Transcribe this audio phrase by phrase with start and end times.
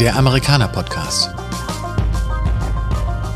[0.00, 1.28] Der Amerikaner Podcast.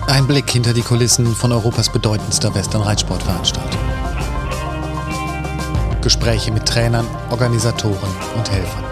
[0.07, 3.81] Ein Blick hinter die Kulissen von Europas bedeutendster Western-Reitsportveranstaltung.
[6.01, 8.85] Gespräche mit Trainern, Organisatoren und Helfern.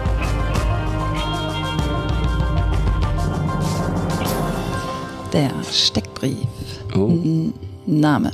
[5.33, 6.47] Der Steckbrief.
[6.95, 7.51] Oh.
[7.87, 8.33] Name.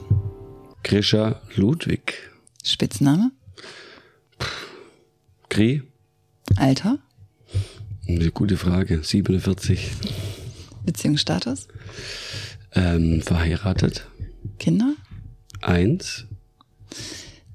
[0.83, 2.29] Grisha Ludwig.
[2.61, 3.31] Spitzname.
[5.47, 5.83] Gri?
[6.57, 6.99] Alter.
[8.09, 9.01] Eine gute Frage.
[9.03, 9.91] 47.
[10.83, 11.67] Beziehungsstatus.
[12.73, 14.07] Ähm, verheiratet.
[14.57, 14.95] Kinder.
[15.61, 16.25] Eins.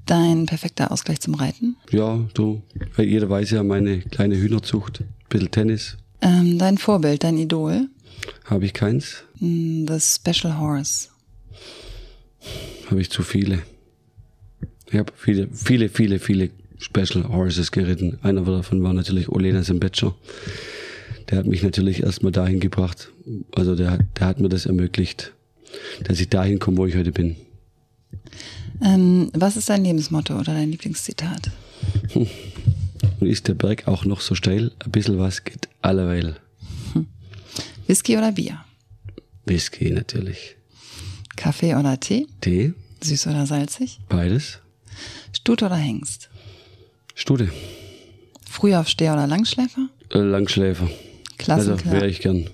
[0.06, 1.76] Dein perfekter Ausgleich zum Reiten.
[1.90, 2.62] Ja, du.
[2.96, 5.02] Jeder weiß ja meine kleine Hühnerzucht.
[5.28, 5.96] Bisschen Tennis.
[6.20, 7.88] Ähm, dein Vorbild, dein Idol.
[8.44, 9.24] Habe ich keins.
[9.40, 11.08] Mm, The Special Horse.
[12.90, 13.62] Habe ich zu viele.
[14.92, 18.18] Ich habe viele, viele, viele, viele Special Horses geritten.
[18.22, 20.14] Einer davon war natürlich Olena Sembetscher.
[21.30, 23.10] Der hat mich natürlich erstmal dahin gebracht.
[23.54, 25.32] Also der, der hat mir das ermöglicht,
[26.04, 27.36] dass ich dahin komme, wo ich heute bin.
[28.82, 31.50] Ähm, was ist dein Lebensmotto oder dein Lieblingszitat?
[32.14, 34.72] Und ist der Berg auch noch so steil?
[34.84, 36.36] Ein bisschen was geht alleweil.
[37.86, 38.64] Whisky oder Bier?
[39.46, 40.56] Whisky natürlich.
[41.36, 42.26] Kaffee oder Tee?
[42.40, 42.72] Tee,
[43.02, 44.00] Süß oder salzig?
[44.08, 44.58] beides.
[45.32, 46.30] Stute oder Hengst?
[47.14, 47.48] Stute,
[48.48, 49.88] Frühaufsteher oder Langschläfer?
[50.12, 50.84] äh, Langschläfer.
[50.84, 50.94] Also
[51.38, 51.92] Klassenklar.
[51.94, 52.48] wäre ich gern.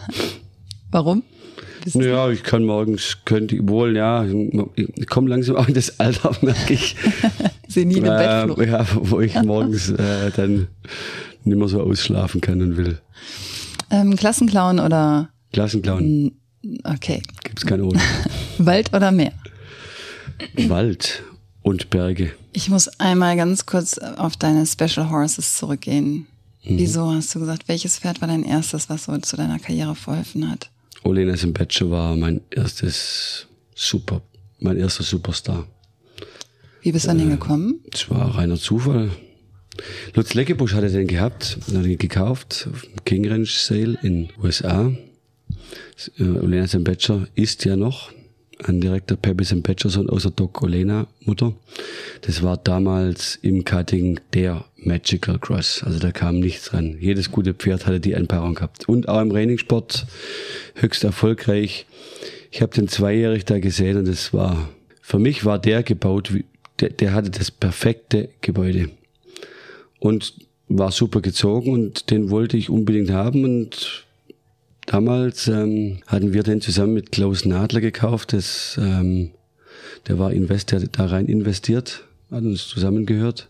[0.90, 1.22] Warum?
[1.84, 6.00] Du- Naja, ich kann morgens, könnte ich wohl, ja, ich komme langsam auch in das
[6.00, 6.96] Alter, merke ich.
[7.68, 8.68] Senile äh, Bettflucht.
[8.68, 10.68] ja, wo ich morgens äh, dann
[11.44, 12.98] nicht mehr so ausschlafen kann und will.
[13.90, 16.32] Ähm, Klassenclown oder Klassenclown
[16.84, 17.22] okay.
[17.44, 18.00] gibt's keine ohne.
[18.58, 19.32] Wald oder Meer?
[20.68, 21.22] Wald
[21.68, 22.32] und Berge.
[22.54, 26.26] Ich muss einmal ganz kurz auf deine Special Horses zurückgehen.
[26.64, 30.50] Wieso hast du gesagt, welches Pferd war dein erstes, was so zu deiner Karriere verholfen
[30.50, 30.70] hat?
[31.04, 34.22] Olena Sembetscher war mein erstes Super,
[34.60, 35.66] mein erster Superstar.
[36.80, 37.80] Wie bist du an den gekommen?
[37.92, 39.10] Es war reiner Zufall.
[40.14, 42.68] Lutz Leckebusch hatte den gehabt, hat ihn gekauft
[43.04, 44.90] King Ranch Sale in USA.
[46.18, 48.10] Äh, Olena Sembetscher ist ja noch
[48.64, 51.54] ein direkter Pepe Sohn außer Doc Olena Mutter.
[52.22, 55.82] Das war damals im Cutting der Magical Cross.
[55.84, 56.96] Also da kam nichts ran.
[57.00, 58.88] Jedes gute Pferd hatte die Einpaarung gehabt.
[58.88, 60.06] Und auch im Trainingssport
[60.74, 61.86] höchst erfolgreich.
[62.50, 64.68] Ich habe den zweijährig da gesehen und es war,
[65.02, 66.32] für mich war der gebaut,
[66.80, 68.90] der, der hatte das perfekte Gebäude
[70.00, 70.34] und
[70.68, 74.06] war super gezogen und den wollte ich unbedingt haben und
[74.88, 79.30] damals ähm, hatten wir den zusammen mit Klaus Nadler gekauft, das, ähm,
[80.06, 83.48] der war Invest, der da rein investiert, hat uns zusammengehört.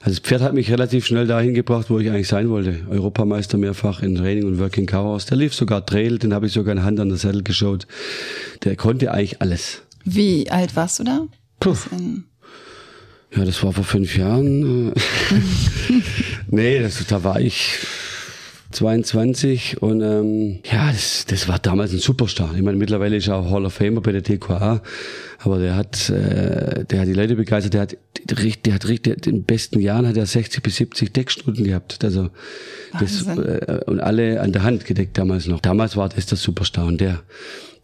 [0.00, 2.80] Also das Pferd hat mich relativ schnell dahin gebracht, wo ich eigentlich sein wollte.
[2.90, 5.26] Europameister mehrfach in Training und Working Chaos.
[5.26, 7.86] Der lief sogar Trail, den habe ich sogar in Hand an der Sattel geschaut.
[8.64, 9.82] Der konnte eigentlich alles.
[10.04, 11.26] Wie alt warst du da?
[11.60, 11.76] Puh.
[13.34, 14.92] Ja, das war vor fünf Jahren.
[16.48, 17.78] nee, das, da war ich
[18.70, 22.54] 22 und ähm, ja, das, das war damals ein Superstar.
[22.54, 24.80] Ich meine, mittlerweile ist er auch Hall of Famer bei der TQA,
[25.40, 27.74] aber der hat, äh, der hat die Leute begeistert.
[27.74, 27.96] Der hat,
[28.64, 32.04] der hat richtig, in den besten Jahren hat er 60 bis 70 Deckstunden gehabt.
[32.04, 32.30] Also
[32.98, 35.60] das, äh, und alle an der Hand gedeckt damals noch.
[35.60, 37.22] Damals war das der Superstar und der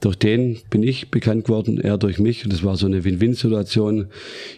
[0.01, 2.45] durch den bin ich bekannt geworden, er durch mich.
[2.45, 4.09] Und das war so eine Win-Win-Situation.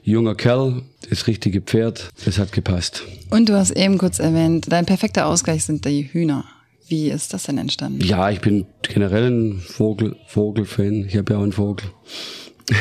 [0.02, 3.04] Junger Kerl, das richtige Pferd, das hat gepasst.
[3.30, 6.44] und du hast eben kurz erwähnt, dein perfekter Ausgleich sind die Hühner.
[6.88, 8.00] Wie ist das denn entstanden?
[8.00, 11.04] Ja, ich bin generell ein Vogel, Vogelfan.
[11.06, 11.86] Ich habe ja auch einen Vogel.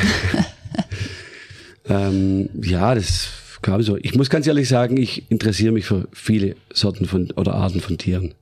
[1.90, 3.28] ähm, ja, das
[3.62, 3.98] kam so.
[3.98, 7.98] Ich muss ganz ehrlich sagen, ich interessiere mich für viele Sorten von oder Arten von
[7.98, 8.34] Tieren.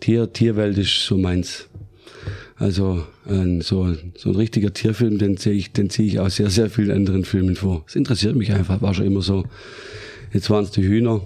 [0.00, 1.68] Tier, Tierwelt ist so meins.
[2.56, 6.50] Also ein, so, so ein richtiger Tierfilm, den sehe ich, den ziehe ich aus sehr,
[6.50, 7.84] sehr vielen anderen Filmen vor.
[7.88, 9.44] Es interessiert mich einfach, war schon immer so.
[10.32, 11.22] Jetzt waren es die Hühner.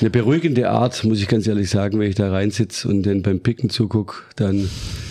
[0.00, 3.40] Eine beruhigende Art, muss ich ganz ehrlich sagen, wenn ich da reinsitze und den beim
[3.40, 4.68] Picken zuguck, dann,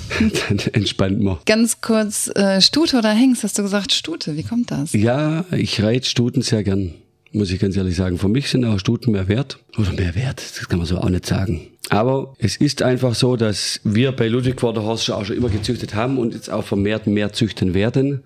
[0.20, 1.38] dann entspannt man.
[1.46, 3.44] Ganz kurz, äh, Stute oder Hengst?
[3.44, 4.36] Hast du gesagt Stute?
[4.38, 4.94] Wie kommt das?
[4.94, 6.94] Ja, ich reite Stuten sehr gern,
[7.34, 8.18] muss ich ganz ehrlich sagen.
[8.18, 9.60] Für mich sind auch Stuten mehr wert.
[9.78, 11.68] Oder mehr wert, das kann man so auch nicht sagen.
[11.90, 16.18] Aber es ist einfach so, dass wir bei Ludwig schon auch schon immer gezüchtet haben
[16.18, 18.24] und jetzt auch vermehrt mehr züchten werden.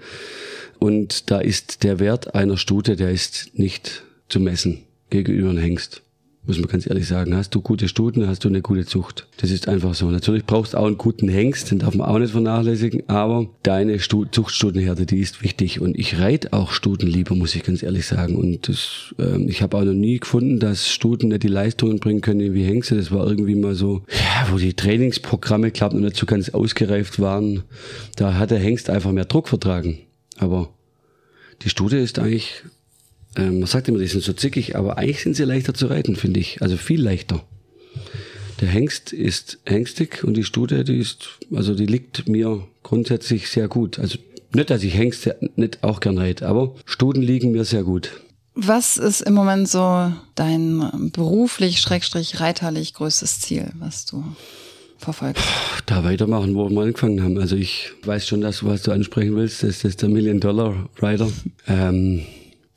[0.80, 6.02] Und da ist der Wert einer Stute, der ist nicht zu messen gegenüber einem Hengst.
[6.48, 7.36] Muss man ganz ehrlich sagen.
[7.36, 9.28] Hast du gute Stuten, hast du eine gute Zucht.
[9.38, 10.10] Das ist einfach so.
[10.10, 14.00] Natürlich brauchst du auch einen guten Hengst, den darf man auch nicht vernachlässigen, aber deine
[14.00, 15.82] Stu Zuchtstutenherde, die ist wichtig.
[15.82, 18.36] Und ich reite auch Stuten lieber, muss ich ganz ehrlich sagen.
[18.36, 22.22] Und das, ähm, ich habe auch noch nie gefunden, dass Stuten nicht die Leistungen bringen
[22.22, 22.96] können wie Hengste.
[22.96, 27.20] Das war irgendwie mal so, ja, wo die Trainingsprogramme, glaube noch nicht so ganz ausgereift
[27.20, 27.64] waren.
[28.16, 30.00] Da hat der Hengst einfach mehr Druck vertragen.
[30.38, 30.70] Aber
[31.62, 32.64] die Stute ist eigentlich
[33.36, 36.16] ähm, man sagt immer, die sind so zickig, aber eigentlich sind sie leichter zu reiten,
[36.16, 36.62] finde ich.
[36.62, 37.44] Also viel leichter.
[38.62, 43.68] Der Hengst ist hengstig und die Stute, die ist, also die liegt mir grundsätzlich sehr
[43.68, 44.00] gut.
[44.00, 44.18] Also
[44.54, 48.12] nicht, dass ich Hengste nicht auch gern reite, aber Stuten liegen mir sehr gut.
[48.54, 54.24] Was ist im Moment so dein beruflich, schrägstrich reiterlich größtes Ziel, was du
[54.98, 55.44] verfolgst?
[55.86, 57.38] Da weitermachen, wo wir angefangen haben.
[57.38, 59.64] Also ich weiß schon, dass du was du ansprechen willst.
[59.64, 61.30] Das ist der Million Dollar Rider.
[61.68, 62.22] Ähm,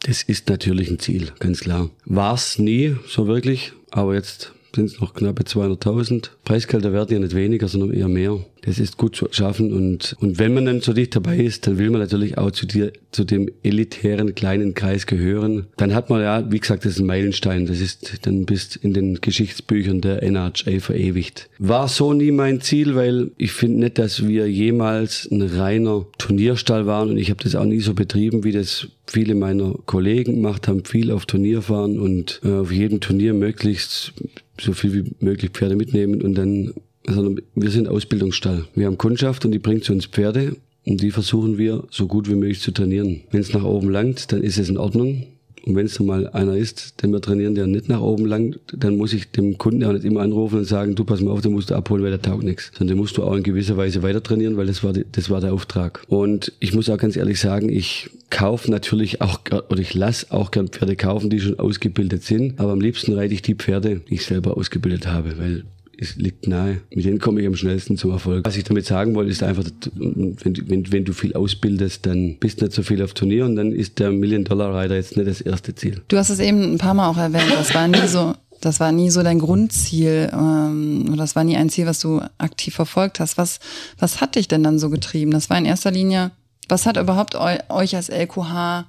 [0.09, 1.91] das ist natürlich ein Ziel, ganz klar.
[2.07, 6.31] War es nie so wirklich, aber jetzt sind es noch knappe 200.000.
[6.45, 8.39] Preisgelder werden ja nicht weniger, sondern eher mehr.
[8.63, 11.79] Das ist gut zu schaffen und, und wenn man dann so dicht dabei ist, dann
[11.79, 15.69] will man natürlich auch zu dir, zu dem elitären kleinen Kreis gehören.
[15.77, 17.67] Dann hat man ja, wie gesagt, das ist ein Meilenstein.
[17.67, 21.49] Das ist dann bis in den Geschichtsbüchern der NHA verewigt.
[21.59, 26.87] War so nie mein Ziel, weil ich finde nicht, dass wir jemals ein reiner Turnierstall
[26.87, 30.69] waren und ich habe das auch nie so betrieben, wie das viele meiner Kollegen gemacht
[30.69, 34.13] haben, viel auf Turnier fahren und äh, auf jedem Turnier möglichst
[34.61, 36.75] so viel wie möglich Pferde mitnehmen und dann,
[37.07, 38.67] sondern wir sind Ausbildungsstall.
[38.75, 40.57] Wir haben Kundschaft und die bringt zu uns Pferde
[40.87, 43.23] und die versuchen wir so gut wie möglich zu trainieren.
[43.31, 45.27] Wenn es nach oben langt, dann ist es in Ordnung.
[45.69, 48.97] Und wenn es mal einer ist, den wir trainieren, der nicht nach oben langt, dann
[48.97, 51.53] muss ich dem Kunden auch nicht immer anrufen und sagen, du pass mal auf, den
[51.53, 52.71] musst du abholen, weil der taugt nichts.
[52.73, 55.29] Sondern den musst du auch in gewisser Weise weiter trainieren, weil das war, die, das
[55.29, 56.03] war der Auftrag.
[56.09, 60.51] Und ich muss auch ganz ehrlich sagen, ich kaufe natürlich auch, oder ich lasse auch
[60.51, 62.59] gern Pferde kaufen, die schon ausgebildet sind.
[62.59, 65.65] Aber am liebsten reite ich die Pferde, die ich selber ausgebildet habe, weil
[66.01, 66.81] es liegt nahe.
[66.95, 68.47] Mit denen komme ich am schnellsten zum Erfolg.
[68.47, 69.65] Was ich damit sagen wollte, ist einfach,
[69.95, 70.37] wenn,
[70.69, 73.73] wenn, wenn du viel ausbildest, dann bist du nicht so viel auf Turnier und dann
[73.73, 76.01] ist der Million-Dollar-Rider jetzt nicht das erste Ziel.
[76.07, 78.93] Du hast es eben ein paar Mal auch erwähnt, das war nie so, das war
[78.93, 83.19] nie so dein Grundziel ähm, oder das war nie ein Ziel, was du aktiv verfolgt
[83.19, 83.37] hast.
[83.37, 83.59] Was,
[83.99, 85.33] was hat dich denn dann so getrieben?
[85.33, 86.31] Das war in erster Linie,
[86.69, 88.87] was hat überhaupt eu, euch als LQH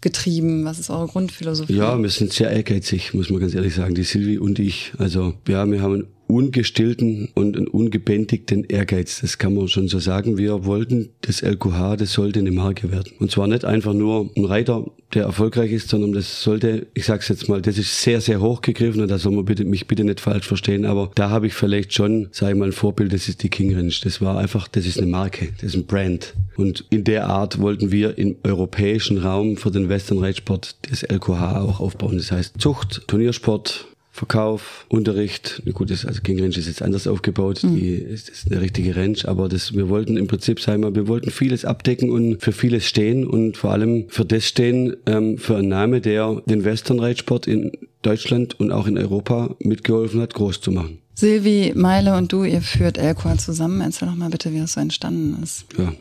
[0.00, 0.64] getrieben?
[0.64, 1.74] Was ist eure Grundphilosophie?
[1.74, 4.92] Ja, wir sind sehr ehrgeizig, muss man ganz ehrlich sagen, die Silvi und ich.
[4.98, 9.20] Also ja, wir haben ungestillten und ungebändigten Ehrgeiz.
[9.20, 10.38] Das kann man schon so sagen.
[10.38, 13.12] Wir wollten das LQH, das sollte eine Marke werden.
[13.18, 17.28] Und zwar nicht einfach nur ein Reiter, der erfolgreich ist, sondern das sollte, ich sag's
[17.28, 20.20] jetzt mal, das ist sehr, sehr hochgegriffen und da soll man bitte, mich bitte nicht
[20.20, 23.42] falsch verstehen, aber da habe ich vielleicht schon, sage ich mal, ein Vorbild, das ist
[23.42, 23.92] die King Range.
[24.02, 26.34] Das war einfach, das ist eine Marke, das ist ein Brand.
[26.56, 31.60] Und in der Art wollten wir im europäischen Raum für den Western Reitsport das LQH
[31.60, 32.16] auch aufbauen.
[32.16, 35.62] Das heißt Zucht, Turniersport, Verkauf, Unterricht.
[35.72, 37.64] Gut, das, also King Ranch ist jetzt anders aufgebaut.
[37.64, 37.76] Mhm.
[37.76, 41.08] Die ist, ist eine richtige Ranch, aber das, wir wollten im Prinzip, sagen wir, wir
[41.08, 45.56] wollten vieles abdecken und für vieles stehen und vor allem für das stehen, ähm, für
[45.56, 47.72] einen Namen, der den Western-Reitsport in
[48.02, 50.98] Deutschland und auch in Europa mitgeholfen hat, groß zu machen.
[51.14, 53.80] Silvi, Meile und du, ihr führt Elqua zusammen.
[53.80, 55.64] Erzähl doch mal bitte, wie das so entstanden ist.
[55.78, 55.92] Ja,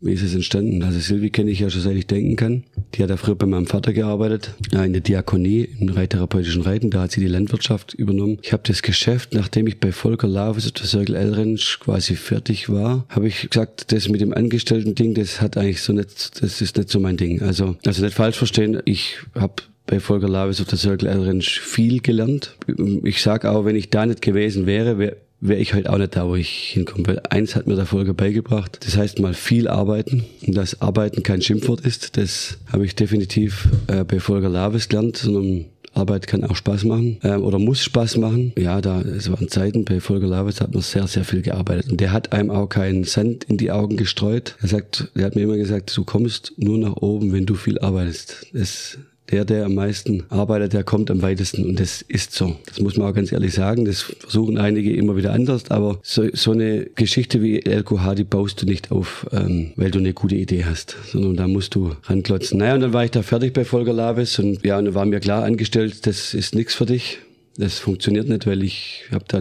[0.00, 0.82] wie ist es entstanden?
[0.82, 2.64] Also Silvi kenne ich ja schon seit ich denken kann.
[2.94, 6.90] Die hat ja früher bei meinem Vater gearbeitet, in der Diakonie, im reittherapeutischen Reiten.
[6.90, 8.38] Da hat sie die Landwirtschaft übernommen.
[8.42, 12.68] Ich habe das Geschäft, nachdem ich bei Volker Laves der Circle L Ranch quasi fertig
[12.70, 16.76] war, habe ich gesagt, das mit dem Angestellten-Ding, das hat eigentlich so nicht, das ist
[16.76, 17.42] nicht so mein Ding.
[17.42, 19.54] Also, also nicht falsch verstehen, ich habe
[19.86, 22.56] bei Volker Laves auf der Circle L Ranch viel gelernt.
[23.04, 26.16] Ich sage auch, wenn ich da nicht gewesen wäre, wäre wäre ich halt auch nicht
[26.16, 27.06] da, wo ich hinkomme.
[27.06, 28.78] Weil eins hat mir der Folge beigebracht.
[28.84, 30.24] Das heißt mal viel arbeiten.
[30.46, 35.16] Und dass Arbeiten kein Schimpfwort ist, das habe ich definitiv äh, bei Volker Laves gelernt,
[35.16, 38.52] sondern Arbeit kann auch Spaß machen ähm, oder muss Spaß machen.
[38.56, 42.00] Ja, da es waren Zeiten bei Volker Laves hat man sehr sehr viel gearbeitet und
[42.00, 44.56] der hat einem auch keinen Sand in die Augen gestreut.
[44.62, 47.78] Er sagt, er hat mir immer gesagt, du kommst nur nach oben, wenn du viel
[47.80, 48.46] arbeitest.
[48.52, 48.98] Das
[49.30, 51.64] der, der am meisten arbeitet, der kommt am weitesten.
[51.64, 52.56] Und das ist so.
[52.66, 53.84] Das muss man auch ganz ehrlich sagen.
[53.84, 55.70] Das versuchen einige immer wieder anders.
[55.70, 59.98] Aber so, so eine Geschichte wie LQH, die baust du nicht auf, ähm, weil du
[59.98, 62.58] eine gute Idee hast, sondern da musst du ranklotzen.
[62.58, 65.06] Naja, und dann war ich da fertig bei Volker Laves und ja, und dann war
[65.06, 67.18] mir klar angestellt, das ist nichts für dich.
[67.56, 69.40] Das funktioniert nicht, weil ich habe da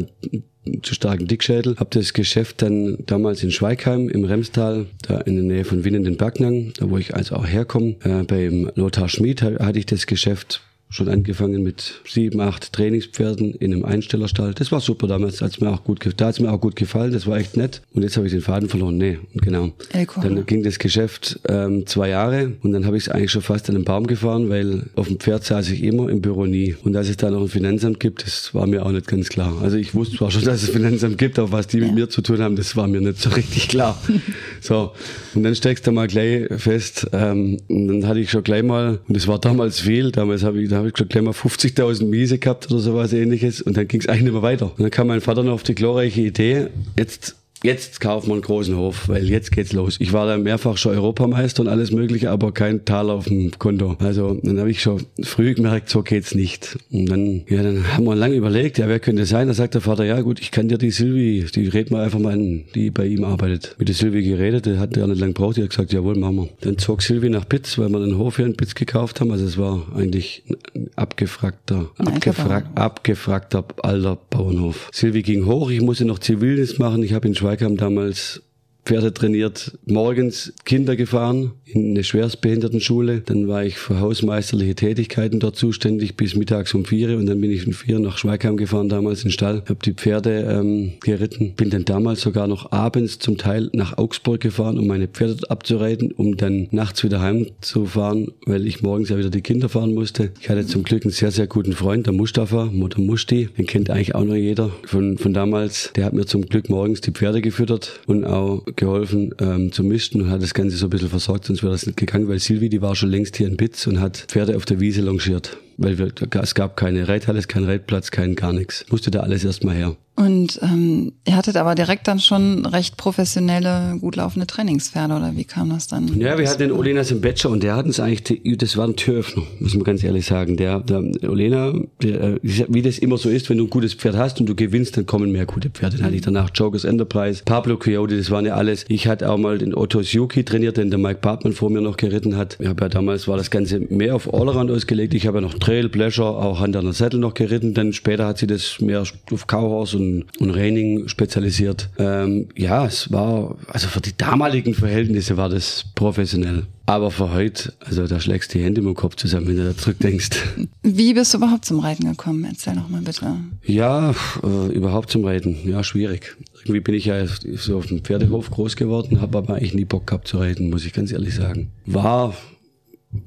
[0.81, 1.75] zu starken Dickschädel.
[1.77, 6.17] Habe das Geschäft dann damals in Schweigheim im Remstal, da in der Nähe von Winnenden
[6.17, 7.95] Backnang, da wo ich also auch herkomme.
[8.03, 10.61] Äh, beim Lothar Schmid hatte ich das Geschäft
[10.91, 14.55] schon angefangen mit sieben, acht Trainingspferden in einem Einstellerstall.
[14.55, 17.27] Das war super damals, hat's mir auch gut, da hat's mir auch gut gefallen, das
[17.27, 17.83] war echt nett.
[17.93, 18.97] Und jetzt habe ich den Faden verloren.
[18.97, 19.71] Nee, genau.
[19.93, 20.21] Elko.
[20.21, 23.69] Dann ging das Geschäft ähm, zwei Jahre und dann habe ich es eigentlich schon fast
[23.69, 26.75] an den Baum gefahren, weil auf dem Pferd saß ich immer, im Büro nie.
[26.83, 29.61] Und dass es da noch ein Finanzamt gibt, das war mir auch nicht ganz klar.
[29.61, 32.09] Also ich wusste zwar schon, dass es ein Finanzamt gibt, aber was die mit mir
[32.09, 34.01] zu tun haben, das war mir nicht so richtig klar.
[34.59, 34.93] so,
[35.35, 38.99] und dann steckst du mal gleich fest, ähm, und dann hatte ich schon gleich mal,
[39.07, 42.05] und das war damals viel, damals habe ich, da habe ich schon gleich mal 50.000
[42.05, 44.71] Miese gehabt oder sowas ähnliches und dann ging es eigentlich nicht mehr weiter.
[44.71, 46.67] Und dann kam mein Vater noch auf die glorreiche Idee,
[46.97, 49.97] jetzt jetzt kaufen wir einen großen Hof, weil jetzt geht's los.
[49.99, 53.95] Ich war da mehrfach schon Europameister und alles mögliche, aber kein Tal auf dem Konto.
[53.99, 56.77] Also dann habe ich schon früh gemerkt, so geht's nicht.
[56.91, 59.47] Und dann, ja, dann haben wir lange überlegt, ja, wer könnte sein?
[59.47, 62.19] Da sagt der Vater, ja gut, ich kann dir die Silvi, die reden wir einfach
[62.19, 63.75] mal an, die bei ihm arbeitet.
[63.77, 66.35] Mit der Silvi geredet, der hat ja nicht lange gebraucht, die hat gesagt, jawohl, machen
[66.37, 66.49] wir.
[66.61, 69.31] Dann zog Silvi nach Pitz, weil wir einen Hof hier in Pitz gekauft haben.
[69.31, 70.43] Also es war eigentlich
[70.75, 74.89] ein abgefragter, Ein abgefrag, abgefragter alter Bauernhof.
[74.91, 78.43] Silvi ging hoch, ich musste noch Zivildienst machen, ich habe in Schweigheim damals
[78.85, 83.21] Pferde trainiert, morgens Kinder gefahren in eine Schwerstbehindertenschule.
[83.21, 87.51] Dann war ich für hausmeisterliche Tätigkeiten dort zuständig bis mittags um vier und dann bin
[87.51, 91.53] ich um vier nach Schweigheim gefahren, damals in den Stall, habe die Pferde ähm, geritten.
[91.55, 96.11] Bin dann damals sogar noch abends zum Teil nach Augsburg gefahren, um meine Pferde abzureiten,
[96.11, 100.31] um dann nachts wieder heimzufahren, weil ich morgens ja wieder die Kinder fahren musste.
[100.41, 103.89] Ich hatte zum Glück einen sehr, sehr guten Freund, der Mustafa, Mutter Musti, den kennt
[103.89, 105.91] eigentlich auch noch jeder von, von damals.
[105.95, 110.21] Der hat mir zum Glück morgens die Pferde gefüttert und auch geholfen ähm, zu misten
[110.21, 112.69] und hat das Ganze so ein bisschen versorgt, sonst wäre das nicht gegangen, weil Silvi,
[112.69, 115.57] die war schon längst hier in Bitz und hat Pferde auf der Wiese longiert.
[115.81, 118.85] Weil wir, es gab keine Reithalle, keinen Reitplatz, kein gar nichts.
[118.89, 119.95] Musste da alles erstmal her.
[120.19, 125.45] Und ähm, ihr hattet aber direkt dann schon recht professionelle, gut laufende Trainingspferde, oder wie
[125.45, 126.19] kam das dann?
[126.19, 128.97] Ja, wir hatten den Olenas im Bachelor und der hat uns eigentlich, das war ein
[128.97, 130.57] Türöffner, muss man ganz ehrlich sagen.
[130.57, 134.17] Der, der Olena, der, äh, wie das immer so ist, wenn du ein gutes Pferd
[134.17, 135.95] hast und du gewinnst, dann kommen mehr gute Pferde.
[135.95, 138.83] Dann hatte ich danach Jokers Enterprise, Pablo Coyote, das waren ja alles.
[138.89, 141.95] Ich hatte auch mal den Otto Suzuki trainiert, den der Mike Bartmann vor mir noch
[141.95, 142.57] geritten hat.
[142.59, 145.13] Ich habe ja damals war das Ganze mehr auf Allround ausgelegt.
[145.13, 147.75] Ich habe ja noch Trail, Pleasure, auch Hand an der Sattel noch geritten.
[147.75, 151.91] Dann später hat sie das mehr auf Cowhorse und, und Reining spezialisiert.
[151.99, 156.63] Ähm, ja, es war, also für die damaligen Verhältnisse war das professionell.
[156.87, 159.77] Aber für heute, also da schlägst du die Hände im Kopf zusammen, wenn du da
[159.77, 160.29] zurückdenkst.
[160.81, 162.45] Wie bist du überhaupt zum Reiten gekommen?
[162.45, 163.35] Erzähl doch mal bitte.
[163.63, 166.35] Ja, äh, überhaupt zum Reiten, ja, schwierig.
[166.63, 170.07] Irgendwie bin ich ja so auf dem Pferdehof groß geworden, habe aber eigentlich nie Bock
[170.07, 171.69] gehabt zu reiten, muss ich ganz ehrlich sagen.
[171.85, 172.35] War,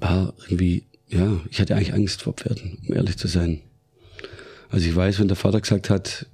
[0.01, 0.83] war irgendwie,
[1.13, 3.61] ja, ich hatte eigentlich Angst vor Pferden, um ehrlich zu sein.
[4.71, 6.27] Also ich weiß, wenn der Vater gesagt hat,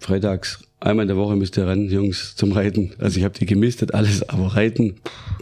[0.00, 2.92] freitags einmal in der Woche müsst ihr rennen, Jungs, zum Reiten.
[2.98, 4.96] Also ich habe die gemistet, alles, aber Reiten,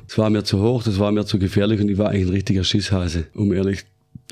[0.07, 2.35] das war mir zu hoch, das war mir zu gefährlich und ich war eigentlich ein
[2.35, 3.85] richtiger Schisshase, um ehrlich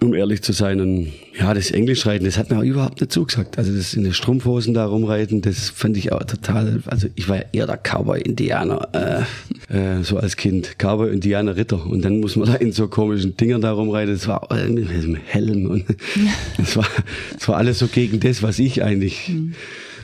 [0.03, 0.81] um ehrlich zu sein.
[0.81, 3.59] Und ja, das Englischreiten, das hat mir auch überhaupt nicht zugesagt.
[3.59, 7.37] Also das in den Strumpfhosen da rumreiten, das fand ich auch total, also ich war
[7.37, 9.27] ja eher der Cowboy-Indianer,
[9.71, 10.79] äh, äh, so als Kind.
[10.79, 11.87] Cowboy-Indianer-Ritter.
[11.87, 14.15] Und dann muss man da in so komischen Dingern da rumreiten.
[14.15, 15.85] Das war äh, mit dem Helm und
[16.59, 16.87] das war,
[17.33, 19.29] das war alles so gegen das, was ich eigentlich...
[19.29, 19.55] Mhm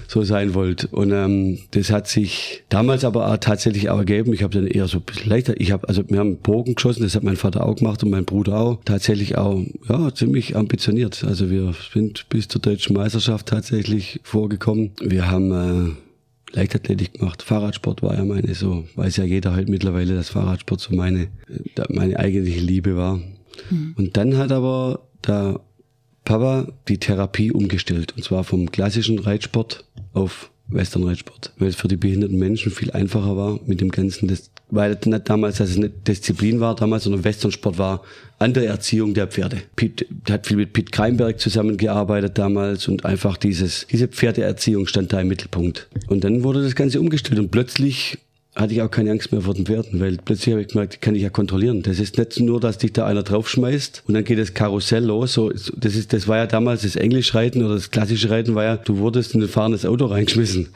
[0.08, 0.86] so sein wollt.
[0.86, 4.32] Und ähm, das hat sich damals aber auch tatsächlich auch ergeben.
[4.32, 5.60] Ich habe dann eher so ein bisschen leichter.
[5.60, 8.24] Ich habe also wir haben Bogen geschossen, das hat mein Vater auch gemacht und mein
[8.24, 8.80] Bruder auch.
[8.86, 11.22] Tatsächlich auch ja ziemlich ambitioniert.
[11.24, 14.92] Also wir sind bis zur deutschen Meisterschaft tatsächlich vorgekommen.
[15.00, 17.42] Wir haben äh, Leichtathletik gemacht.
[17.42, 21.28] Fahrradsport war ja meine so, weiß ja jeder halt mittlerweile, dass Fahrradsport so meine,
[21.90, 23.20] meine eigentliche Liebe war.
[23.70, 23.94] Mhm.
[23.98, 25.60] Und dann hat aber der
[26.28, 28.12] Papa die Therapie umgestellt.
[28.14, 31.52] Und zwar vom klassischen Reitsport auf Western Reitsport.
[31.58, 35.58] Weil es für die behinderten Menschen viel einfacher war mit dem Ganzen, das, weil damals,
[35.58, 38.02] dass es nicht Disziplin war damals, sondern Westernsport war
[38.38, 39.62] an der Erziehung der Pferde.
[39.76, 45.20] Piet hat viel mit Piet Kreinberg zusammengearbeitet damals und einfach dieses, diese Pferdeerziehung stand da
[45.20, 45.88] im Mittelpunkt.
[46.08, 48.18] Und dann wurde das Ganze umgestellt und plötzlich
[48.58, 50.98] hatte ich auch keine Angst mehr vor den Pferden, weil plötzlich habe ich gemerkt, die
[50.98, 51.82] kann ich ja kontrollieren.
[51.82, 55.34] Das ist nicht nur, dass dich da einer draufschmeißt und dann geht das Karussell los.
[55.34, 58.76] So, das ist, das war ja damals das Englischreiten oder das klassische Reiten war ja,
[58.76, 60.68] du wurdest in ein fahrendes Auto reingeschmissen.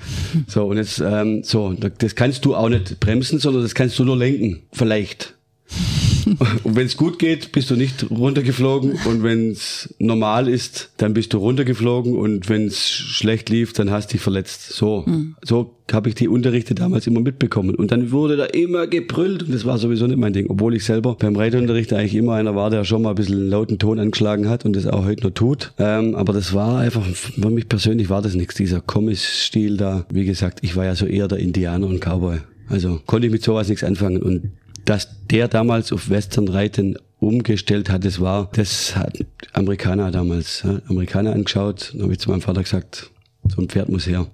[0.46, 4.04] So und jetzt ähm, so, das kannst du auch nicht bremsen, sondern das kannst du
[4.04, 5.34] nur lenken, vielleicht.
[6.64, 8.98] Und wenn es gut geht, bist du nicht runtergeflogen.
[9.04, 12.16] Und wenn es normal ist, dann bist du runtergeflogen.
[12.16, 14.72] Und wenn es schlecht lief, dann hast du dich verletzt.
[14.72, 15.36] So, mhm.
[15.42, 17.74] so habe ich die Unterrichte damals immer mitbekommen.
[17.74, 19.42] Und dann wurde da immer gebrüllt.
[19.42, 20.46] Und das war sowieso nicht mein Ding.
[20.48, 23.50] Obwohl ich selber beim Reitunterricht eigentlich immer einer war, der schon mal ein bisschen einen
[23.50, 25.72] lauten Ton angeschlagen hat und das auch heute noch tut.
[25.78, 28.54] Ähm, aber das war einfach, für mich persönlich war das nichts.
[28.54, 30.06] Dieser Kommis-Stil da.
[30.10, 32.38] Wie gesagt, ich war ja so eher der Indianer und Cowboy.
[32.68, 34.22] Also konnte ich mit sowas nichts anfangen.
[34.22, 34.52] Und
[34.84, 40.80] dass der damals auf Western reiten umgestellt hat, das war, das hat Amerikaner damals, ja,
[40.88, 43.10] Amerikaner angeschaut, dann habe ich zu meinem Vater gesagt,
[43.48, 44.26] so ein Pferd muss her.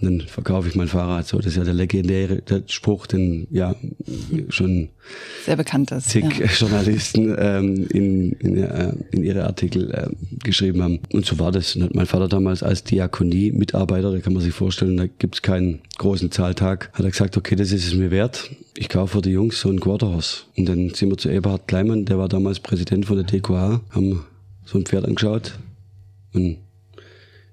[0.00, 1.26] Und dann verkaufe ich mein Fahrrad.
[1.26, 3.74] So, das ist ja der legendäre der Spruch, den ja
[4.48, 4.90] schon
[5.44, 6.10] sehr bekannt ist.
[6.10, 6.46] Zig ja.
[6.46, 10.08] Journalisten ähm, in, in, äh, in ihre Artikel äh,
[10.44, 11.00] geschrieben haben.
[11.12, 11.74] Und so war das.
[11.74, 15.80] Und hat mein Vater damals als Diakonie-Mitarbeiter, da kann man sich vorstellen, da gibt's keinen
[15.98, 18.50] großen Zahltag, hat er gesagt, okay, das ist es mir wert.
[18.76, 20.42] Ich kaufe für die Jungs so ein Quarterhorse.
[20.56, 24.24] Und dann sind wir zu Eberhard Kleimann, der war damals Präsident von der DQA, haben
[24.64, 25.58] so ein Pferd angeschaut
[26.34, 26.58] und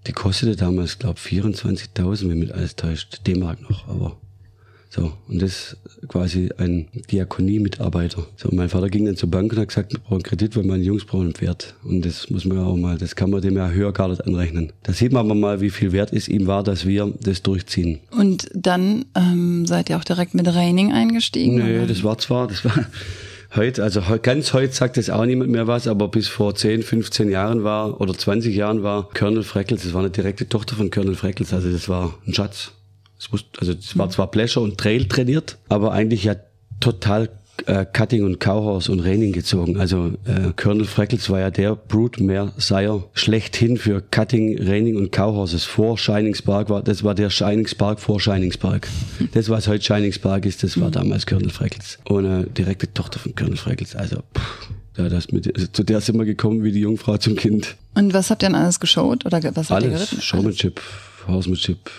[0.08, 4.18] die kostete damals, glaube 24.000, wenn mich alles täuscht, D-Mark noch, aber
[4.96, 5.12] so.
[5.28, 5.76] Und das
[6.08, 8.28] quasi ein Diakonie-Mitarbeiter.
[8.38, 10.84] So, mein Vater ging dann zur Bank und hat gesagt, wir brauchen Kredit, weil meine
[10.84, 11.76] Jungs brauchen ein Pferd.
[11.84, 14.26] Und das muss man ja auch mal, das kann man dem ja höher gar nicht
[14.26, 14.72] anrechnen.
[14.84, 18.00] Da sieht man aber mal, wie viel wert es ihm war, dass wir das durchziehen.
[18.12, 21.56] Und dann ähm, seid ihr auch direkt mit Raining eingestiegen?
[21.56, 21.88] Nee, oder?
[21.88, 22.86] das war zwar, das war
[23.56, 27.30] heute, also ganz heute sagt das auch niemand mehr was, aber bis vor 10, 15
[27.30, 31.16] Jahren war oder 20 Jahren war Colonel Freckles, das war eine direkte Tochter von Colonel
[31.16, 32.72] Freckles, also das war ein Schatz.
[33.18, 36.36] Das also das war zwar Pleasure und Trail trainiert, aber eigentlich ja
[36.80, 37.30] total
[37.66, 39.78] äh, Cutting und Cowhorse und Reining gezogen.
[39.78, 45.64] Also äh, Colonel Freckles war ja der Broodmare Sire schlechthin für Cutting, Reining und Cowhorses
[45.64, 46.84] vor Shining Spark war.
[46.84, 48.88] Das war der Shining Spark vor Shining Spark.
[49.34, 51.98] Das was heute Shining Spark ist, das war damals Colonel Freckles.
[52.06, 53.96] Und eine direkte Tochter von Colonel Freckles.
[53.96, 57.36] Also pff, ja, das mit, also zu der sind wir gekommen wie die Jungfrau zum
[57.36, 57.76] Kind.
[57.96, 60.22] Und was habt ihr denn alles geschaut oder was habt alles, ihr geritten?
[60.22, 60.82] Showmanship,
[61.28, 61.90] Horsemanship,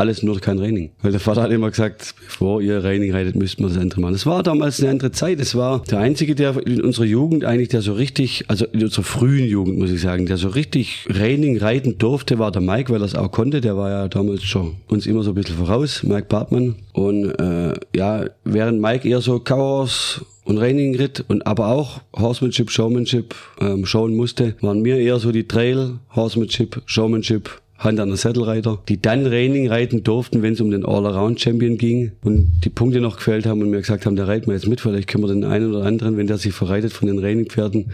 [0.00, 0.90] alles nur kein Training.
[1.02, 4.14] Weil der Vater hat immer gesagt, bevor ihr Training reitet, müsst man das andere machen.
[4.14, 5.38] Es war damals eine andere Zeit.
[5.40, 9.04] Es war der einzige, der in unserer Jugend eigentlich, der so richtig, also in unserer
[9.04, 13.02] frühen Jugend, muss ich sagen, der so richtig Training reiten durfte, war der Mike, weil
[13.02, 13.60] er es auch konnte.
[13.60, 16.76] Der war ja damals schon uns immer so ein bisschen voraus, Mike Bartmann.
[16.94, 22.70] Und äh, ja, während Mike eher so Chaos und Training ritt und aber auch Horsemanship,
[22.70, 27.50] Showmanship ähm, schauen musste, waren mir eher so die Trail, Horsemanship, Showmanship,
[27.80, 32.12] Hand an der Sattelreiter, die dann Training reiten durften, wenn es um den All-Around-Champion ging
[32.22, 34.80] und die Punkte noch gefällt haben und mir gesagt haben, da reiten wir jetzt mit,
[34.80, 37.90] vielleicht können wir den einen oder anderen, wenn der sich verreitet von den Training-Pferden,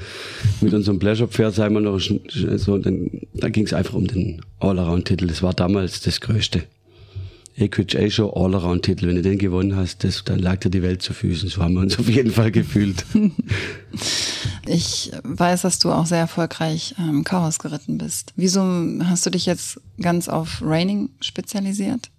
[0.61, 5.29] mit unserem Pleasure-Pferd, sei mal noch so, dann, da ging es einfach um den All-Around-Titel.
[5.29, 6.65] Das war damals das Größte.
[7.57, 9.07] Equidge A-Show All-Around-Titel.
[9.07, 11.49] Wenn du den gewonnen hast, das, dann lag dir die Welt zu Füßen.
[11.49, 13.05] So haben wir uns auf jeden Fall gefühlt.
[14.69, 18.33] Ich weiß, dass du auch sehr erfolgreich ähm, Chaos geritten bist.
[18.35, 18.63] Wieso
[19.05, 22.11] hast du dich jetzt ganz auf Raining spezialisiert?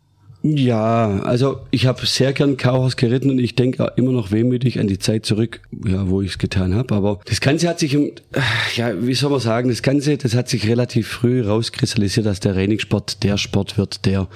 [0.56, 4.88] Ja, also ich habe sehr gern Chaos geritten und ich denke immer noch wehmütig an
[4.88, 6.96] die Zeit zurück, ja, wo ich es getan habe.
[6.96, 7.98] Aber das Ganze hat sich,
[8.76, 12.54] ja, wie soll man sagen, das Ganze, das hat sich relativ früh rauskristallisiert, dass der
[12.54, 14.28] Trainingssport der Sport wird, der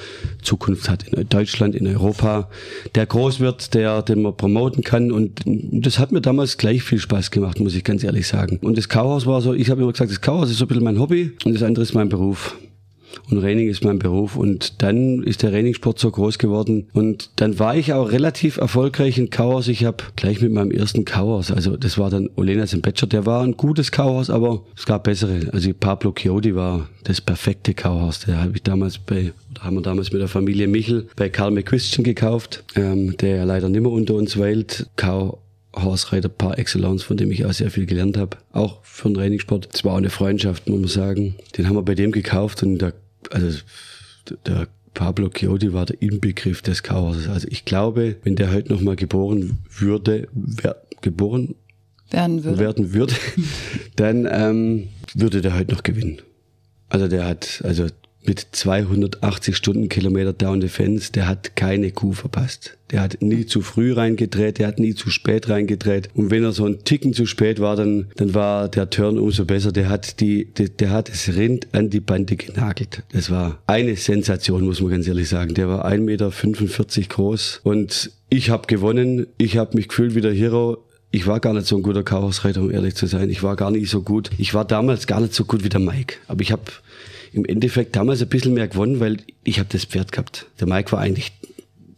[0.41, 2.49] Zukunft hat in Deutschland, in Europa,
[2.95, 5.11] der groß wird, der, den man promoten kann.
[5.11, 8.57] Und das hat mir damals gleich viel Spaß gemacht, muss ich ganz ehrlich sagen.
[8.61, 10.83] Und das Chaos war so, ich habe immer gesagt, das Chaos ist so ein bisschen
[10.83, 12.57] mein Hobby und das andere ist mein Beruf
[13.29, 14.35] und Training ist mein Beruf.
[14.35, 19.17] Und dann ist der Trainingssport so groß geworden und dann war ich auch relativ erfolgreich
[19.17, 19.67] in Chaos.
[19.67, 23.43] Ich habe gleich mit meinem ersten Chaos, also das war dann Olena Sembetscher, der war
[23.43, 25.49] ein gutes Chaos, aber es gab bessere.
[25.51, 28.21] Also Pablo Chiodi war das perfekte Chaos.
[28.21, 32.03] Der habe ich damals bei, haben wir damals mit der Familie Michel bei Karl McQuistion
[32.03, 34.87] gekauft, ähm, der leider nimmer unter uns weilt.
[34.95, 35.37] Chaos
[35.75, 38.37] Horsereiter par excellence, von dem ich auch sehr viel gelernt habe.
[38.51, 39.69] Auch für den Trainingssport.
[39.73, 41.35] Es war auch eine Freundschaft, muss man sagen.
[41.57, 42.93] Den haben wir bei dem gekauft und der,
[43.29, 43.59] also,
[44.45, 47.27] der Pablo Chiodi war der Inbegriff des Chaos.
[47.27, 51.55] Also ich glaube, wenn der heute nochmal geboren würde, wer, geboren
[52.09, 53.15] werden würde, werden würde
[53.95, 56.21] dann ähm, würde der heute noch gewinnen.
[56.89, 57.87] Also der hat, also
[58.25, 62.77] mit 280 Stundenkilometer Down Defense, der hat keine Kuh verpasst.
[62.91, 66.09] Der hat nie zu früh reingedreht, der hat nie zu spät reingedreht.
[66.13, 69.45] Und wenn er so einen Ticken zu spät war, dann, dann war der Turn umso
[69.45, 69.71] besser.
[69.71, 73.03] Der hat die, der, der hat das Rind an die Bande genagelt.
[73.13, 75.53] Das war eine Sensation, muss man ganz ehrlich sagen.
[75.53, 79.27] Der war 1,45 Meter groß und ich habe gewonnen.
[79.37, 80.85] Ich habe mich gefühlt wie der Hero.
[81.11, 83.29] Ich war gar nicht so ein guter Chaosreiter, um ehrlich zu sein.
[83.29, 84.29] Ich war gar nicht so gut.
[84.37, 86.15] Ich war damals gar nicht so gut wie der Mike.
[86.27, 86.63] Aber ich habe
[87.33, 90.47] im Endeffekt damals ein bisschen mehr gewonnen, weil ich habe das Pferd gehabt.
[90.59, 91.31] Der Mike war eigentlich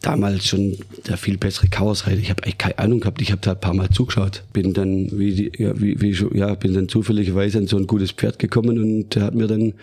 [0.04, 2.20] damals schon der viel bessere Chaosreiter.
[2.20, 3.22] Ich habe eigentlich keine Ahnung gehabt.
[3.22, 4.44] Ich habe da ein paar Mal zugeschaut.
[4.54, 8.12] Bin dann wie, die, ja, wie, wie ja, bin dann zufälligerweise an so ein gutes
[8.12, 9.74] Pferd gekommen und der hat mir dann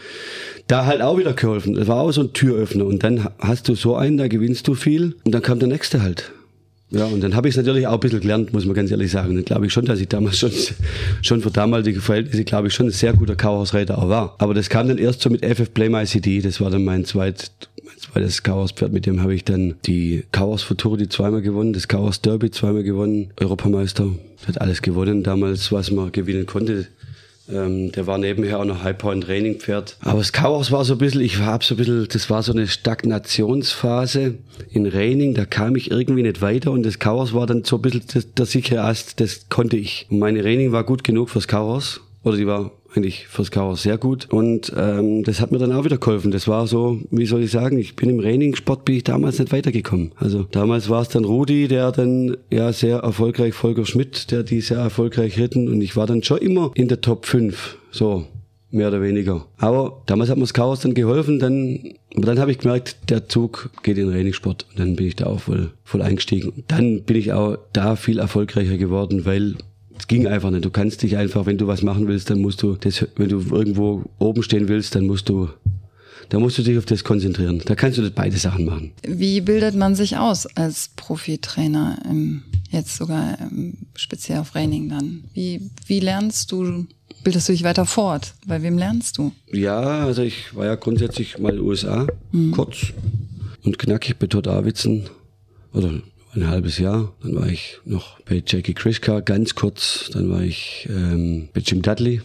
[0.66, 1.74] da halt auch wieder geholfen.
[1.74, 2.84] Das war auch so ein Türöffner.
[2.84, 6.02] Und dann hast du so einen, da gewinnst du viel und dann kam der nächste
[6.02, 6.30] halt.
[6.92, 9.12] Ja, und dann habe ich es natürlich auch ein bisschen gelernt, muss man ganz ehrlich
[9.12, 9.36] sagen.
[9.36, 10.50] Dann glaube ich schon, dass ich damals schon,
[11.22, 14.34] schon für damalige Verhältnisse, glaube ich, schon ein sehr guter Kauhausreiter auch war.
[14.38, 16.40] Aber das kam dann erst so mit FF Play My CD.
[16.40, 17.52] Das war dann mein zweit,
[17.84, 18.92] mein zweites Kauhauspferd.
[18.92, 23.30] Mit dem habe ich dann die Kauhaus Futurity zweimal gewonnen, das Kauhaus Derby zweimal gewonnen,
[23.38, 24.08] Europameister.
[24.48, 26.88] Hat alles gewonnen damals, was man gewinnen konnte.
[27.52, 29.96] Ähm, der war nebenher auch noch High Point Training Pferd.
[30.00, 32.52] Aber das Chaos war so ein bisschen, ich habe so ein bisschen, das war so
[32.52, 34.38] eine Stagnationsphase
[34.70, 37.82] in Reining, da kam ich irgendwie nicht weiter und das Chaos war dann so ein
[37.82, 38.02] bisschen
[38.36, 40.06] der sichere Ast, das konnte ich.
[40.10, 42.00] Und meine Reining war gut genug fürs Chaos.
[42.22, 44.28] Oder die war eigentlich fürs Chaos sehr gut.
[44.30, 46.30] Und ähm, das hat mir dann auch wieder geholfen.
[46.30, 49.52] Das war so, wie soll ich sagen, ich bin im Trainingssport bin ich damals nicht
[49.52, 50.12] weitergekommen.
[50.16, 54.60] Also damals war es dann Rudi, der dann ja sehr erfolgreich, Volker Schmidt, der die
[54.60, 55.68] sehr erfolgreich ritten.
[55.68, 57.78] Und ich war dann schon immer in der Top 5.
[57.90, 58.26] So,
[58.70, 59.46] mehr oder weniger.
[59.58, 63.28] Aber damals hat mir das Chaos dann geholfen, dann, aber dann habe ich gemerkt, der
[63.28, 66.64] Zug geht in den Trainingssport und dann bin ich da auch voll, voll eingestiegen.
[66.68, 69.56] Dann bin ich auch da viel erfolgreicher geworden, weil
[70.00, 70.64] es ging einfach nicht.
[70.64, 73.40] Du kannst dich einfach, wenn du was machen willst, dann musst du das, wenn du
[73.50, 75.48] irgendwo oben stehen willst, dann musst du
[76.28, 77.60] da musst du dich auf das konzentrieren.
[77.64, 78.92] Da kannst du das beide Sachen machen.
[79.02, 85.24] Wie bildet man sich aus als Profitrainer, im, jetzt sogar im, speziell auf Reining dann?
[85.34, 86.86] Wie, wie lernst du,
[87.24, 88.34] bildest du dich weiter fort?
[88.46, 89.32] Bei wem lernst du?
[89.52, 92.52] Ja, also ich war ja grundsätzlich mal in den USA, Mhm.
[92.52, 92.76] kurz
[93.64, 95.10] und knackig bei Todd Davidson.
[95.72, 95.94] Oder
[96.34, 97.12] ein halbes Jahr.
[97.22, 100.10] Dann war ich noch bei Jackie Krishka ganz kurz.
[100.12, 102.22] Dann war ich ähm, bei Jim Dudley,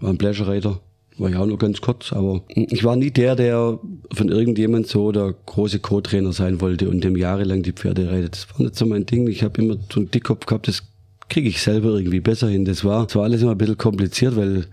[0.00, 0.80] war ein Pleasure Rider.
[1.18, 3.78] War ich auch nur ganz kurz, aber ich war nie der, der
[4.14, 8.34] von irgendjemand so der große Co-Trainer sein wollte und dem jahrelang die Pferde reitet.
[8.34, 9.28] Das war nicht so mein Ding.
[9.28, 10.84] Ich habe immer so einen Dickkopf gehabt, das
[11.28, 12.64] kriege ich selber irgendwie besser hin.
[12.64, 14.66] Das war, das war alles immer ein bisschen kompliziert, weil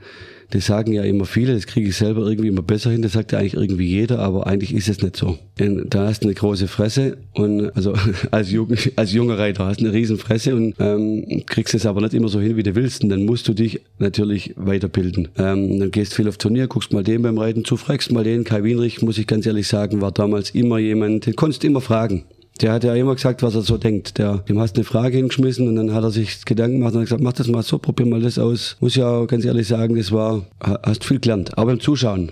[0.51, 3.31] das sagen ja immer viele, das kriege ich selber irgendwie immer besser hin, das sagt
[3.31, 5.37] ja eigentlich irgendwie jeder, aber eigentlich ist es nicht so.
[5.59, 7.93] Denn da hast du eine große Fresse und also
[8.31, 12.01] als, Jugend, als junger Reiter hast du eine riesen Fresse und ähm, kriegst es aber
[12.01, 15.27] nicht immer so hin, wie du willst und dann musst du dich natürlich weiterbilden.
[15.37, 18.43] Ähm, dann gehst viel auf Turnier, guckst mal den beim Reiten zu, fragst mal den.
[18.43, 21.81] Kai Wienrich, muss ich ganz ehrlich sagen, war damals immer jemand, den konntest du immer
[21.81, 22.23] fragen.
[22.61, 24.17] Der hat ja immer gesagt, was er so denkt.
[24.17, 27.05] Der, dem hast eine Frage hingeschmissen und dann hat er sich Gedanken gemacht und hat
[27.05, 28.75] gesagt, mach das mal so, probier mal das aus.
[28.79, 31.57] Muss ja ganz ehrlich sagen, das war, hast viel gelernt.
[31.57, 32.31] Auch beim Zuschauen.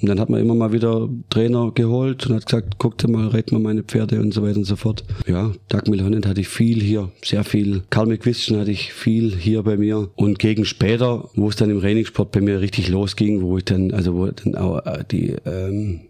[0.00, 3.28] Und dann hat man immer mal wieder Trainer geholt und hat gesagt, guck dir mal,
[3.28, 5.04] reit mal meine Pferde und so weiter und so fort.
[5.26, 7.82] Ja, Doug Milhonen hatte ich viel hier, sehr viel.
[7.88, 10.10] Karl McQuistion hatte ich viel hier bei mir.
[10.14, 13.92] Und gegen später, wo es dann im Trainingssport bei mir richtig losging, wo ich dann,
[13.92, 16.00] also wo dann auch äh, die, ähm,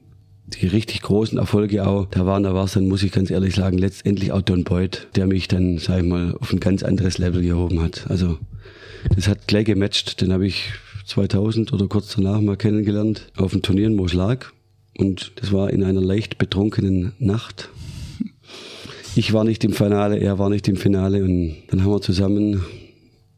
[0.49, 3.55] die richtig großen Erfolge auch da waren, da war es dann, muss ich ganz ehrlich
[3.55, 7.19] sagen, letztendlich auch Don Boyd, der mich dann, sag ich mal, auf ein ganz anderes
[7.19, 8.07] Level gehoben hat.
[8.09, 8.39] Also
[9.15, 10.21] das hat gleich gematcht.
[10.21, 10.73] Den habe ich
[11.07, 14.53] 2000 oder kurz danach mal kennengelernt auf einem Turnier in Moschlag.
[14.99, 17.69] Und das war in einer leicht betrunkenen Nacht.
[19.15, 22.63] Ich war nicht im Finale, er war nicht im Finale und dann haben wir zusammen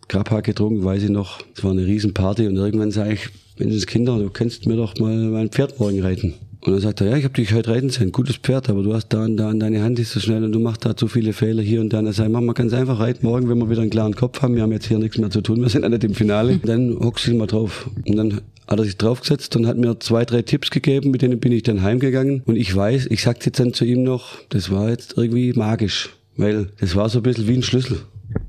[0.08, 1.40] Grabhack getrunken, weiß ich noch.
[1.54, 5.50] Es war eine Riesenparty und irgendwann sage ich, Menschenskinder, du kannst mir doch mal mein
[5.50, 6.34] Pferd morgen reiten.
[6.68, 8.92] Und dann sagt er, ja, ich habe dich heute reiten sehen, gutes Pferd, aber du
[8.92, 11.09] hast da und da und deine Hand ist so schnell und du machst da zu
[11.09, 12.00] viele Fehler hier und da.
[12.00, 14.42] Und er sagt, mach mal ganz einfach reiten morgen, wenn wir wieder einen klaren Kopf
[14.42, 14.54] haben.
[14.54, 16.59] Wir haben jetzt hier nichts mehr zu tun, wir sind nicht im Finale.
[16.62, 17.88] Dann hockst du mal drauf.
[18.07, 21.40] Und dann hat er sich draufgesetzt und hat mir zwei, drei Tipps gegeben, mit denen
[21.40, 22.42] bin ich dann heimgegangen.
[22.44, 26.11] Und ich weiß, ich sagte jetzt dann zu ihm noch, das war jetzt irgendwie magisch,
[26.37, 28.02] weil das war so ein bisschen wie ein Schlüssel.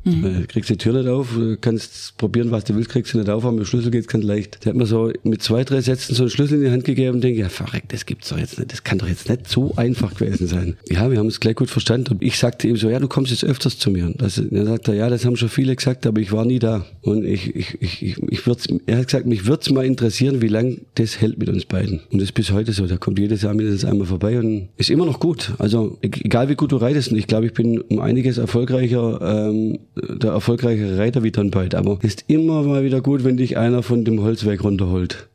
[0.04, 0.48] Mhm.
[0.48, 3.54] Kriegst die Tür nicht auf, kannst probieren, was du willst, kriegst du nicht auf, aber
[3.54, 4.66] mit dem Schlüssel geht's ganz leicht.
[4.66, 7.16] Der hat mir so mit zwei, drei Sätzen so einen Schlüssel in die Hand gegeben
[7.16, 9.74] und denke, ja, verreckt, das gibt's doch jetzt nicht, das kann doch jetzt nicht so
[9.76, 10.78] einfach gewesen sein.
[10.90, 13.32] Ja, wir haben es gleich gut verstanden und ich sagte ihm so, ja, du kommst
[13.32, 14.14] jetzt öfters zu mir.
[14.18, 16.86] Das, dann sagt er, ja, das haben schon viele gesagt, aber ich war nie da.
[17.02, 20.48] Und ich, ich, ich, ich, ich würd's, er hat gesagt, mich würd's mal interessieren, wie
[20.48, 22.02] lang das hält mit uns beiden.
[22.12, 22.88] Und das ist bis heute so.
[22.88, 25.54] Da kommt jedes Jahr mindestens einmal vorbei und ist immer noch gut.
[25.58, 29.80] Also, egal wie gut du reitest, und ich glaube, ich bin um einiges erfolgreicher, ähm,
[30.08, 33.84] der erfolgreichere Reiter wie Don Boyd, aber ist immer mal wieder gut, wenn dich einer
[33.84, 35.30] von dem Holzweg runterholt.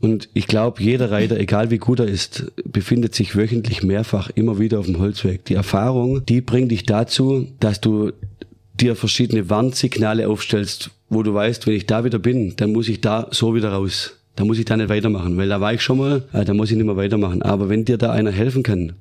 [0.00, 4.58] Und ich glaube, jeder Reiter, egal wie gut er ist, befindet sich wöchentlich mehrfach immer
[4.58, 5.44] wieder auf dem Holzweg.
[5.44, 8.12] Die Erfahrung, die bringt dich dazu, dass du
[8.80, 13.00] dir verschiedene Warnsignale aufstellst, wo du weißt, wenn ich da wieder bin, dann muss ich
[13.00, 14.16] da so wieder raus.
[14.36, 16.70] Da muss ich da nicht weitermachen, weil da war ich schon mal, äh, da muss
[16.70, 17.42] ich nicht mehr weitermachen.
[17.42, 18.94] Aber wenn dir da einer helfen kann,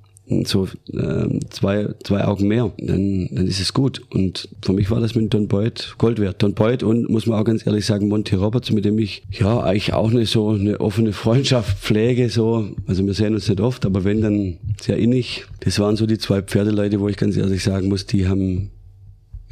[0.46, 4.02] so äh, zwei, zwei Augen mehr, dann, dann ist es gut.
[4.12, 6.42] Und für mich war das mit Don Boyd Gold wert.
[6.42, 9.62] Don Boyd und muss man auch ganz ehrlich sagen, Monty Roberts, mit dem ich ja
[9.62, 12.30] eigentlich auch eine so eine offene Freundschaft pflege.
[12.30, 12.70] So.
[12.88, 15.46] Also wir sehen uns nicht oft, aber wenn dann sehr innig.
[15.62, 18.72] Das waren so die zwei Pferdeleute, wo ich ganz ehrlich sagen muss, die haben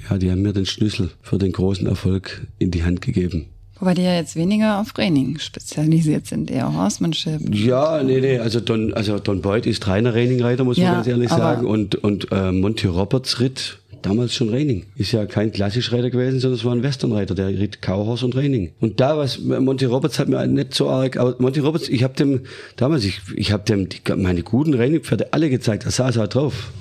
[0.10, 3.48] ja, die haben mir den Schlüssel für den großen Erfolg in die Hand gegeben.
[3.80, 7.42] Wobei die ja jetzt weniger auf Training spezialisiert sind, eher Horsemanship.
[7.54, 11.08] Ja, nee, nee, also Don, also Don Boyd ist reiner Trainingreiter, muss Ja, man ganz
[11.08, 11.66] ehrlich sagen.
[11.66, 14.86] Und, und äh, Monty Roberts ritt damals schon Reining.
[14.96, 18.72] Ist ja kein Klassischreiter gewesen, sondern es war ein Westernreiter, der ritt Kauhaus und Reining.
[18.80, 22.14] Und da was, Monty Roberts hat mir nicht so arg, aber Monty Roberts, ich habe
[22.14, 22.42] dem,
[22.76, 26.72] damals, ich, ich habe dem die, meine guten Reiningpferde alle gezeigt, da saß er drauf.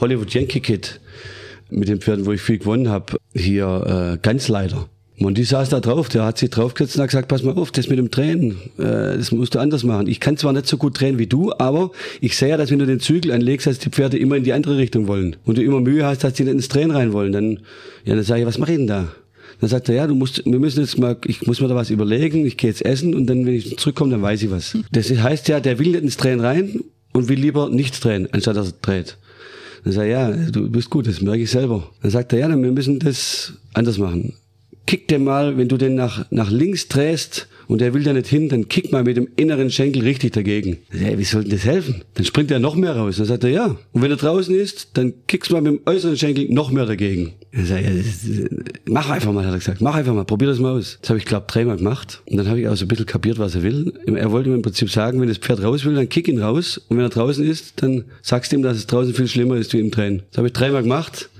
[0.00, 1.00] Hollywood Yankee Kid
[1.70, 4.88] mit den Pferden, wo ich viel gewonnen habe, hier äh, ganz leider.
[5.18, 7.70] Und die saß da drauf, der hat sich draufgesetzt und hat gesagt, pass mal auf,
[7.70, 10.08] das mit dem Tränen, äh, das musst du anders machen.
[10.08, 12.80] Ich kann zwar nicht so gut drehen wie du, aber ich sehe ja, dass wenn
[12.80, 15.36] du den Zügel anlegst, dass die Pferde immer in die andere Richtung wollen.
[15.44, 17.32] Und du immer Mühe hast, dass die nicht ins Drehen rein wollen.
[17.32, 17.60] Dann,
[18.04, 19.08] ja, dann sage ich, was mache ich denn da?
[19.60, 21.90] Dann sagt er, ja, du musst, wir müssen jetzt mal, ich muss mir da was
[21.90, 24.76] überlegen, ich gehe jetzt essen und dann, wenn ich zurückkomme, dann weiß ich was.
[24.90, 26.80] Das heißt ja, der will nicht ins Drehen rein
[27.12, 29.16] und will lieber nicht drehen, anstatt dass er dreht.
[29.84, 31.88] Dann sage ich, ja, du bist gut, das merke ich selber.
[32.02, 34.34] Dann sagt er, ja, dann wir müssen das anders machen
[34.86, 38.26] kick den mal, wenn du den nach, nach links drehst und der will da nicht
[38.26, 40.78] hin, dann kick mal mit dem inneren Schenkel richtig dagegen.
[40.92, 42.02] Ja, wie soll denn das helfen?
[42.14, 43.16] Dann springt er noch mehr raus.
[43.16, 43.76] Dann sagt er, ja.
[43.92, 47.32] Und wenn er draußen ist, dann kickst mal mit dem äußeren Schenkel noch mehr dagegen.
[47.52, 48.50] Dann sag ich, ja, das,
[48.84, 49.80] mach einfach mal, hat er gesagt.
[49.80, 50.98] Mach einfach mal, probier das mal aus.
[51.00, 52.22] Das habe ich, glaube dreimal gemacht.
[52.26, 53.92] Und dann habe ich auch so ein bisschen kapiert, was er will.
[54.06, 56.80] Er wollte mir im Prinzip sagen, wenn das Pferd raus will, dann kick ihn raus.
[56.88, 59.72] Und wenn er draußen ist, dann sagst du ihm, dass es draußen viel schlimmer ist
[59.72, 60.22] wie im Train.
[60.30, 61.30] Das habe ich dreimal gemacht.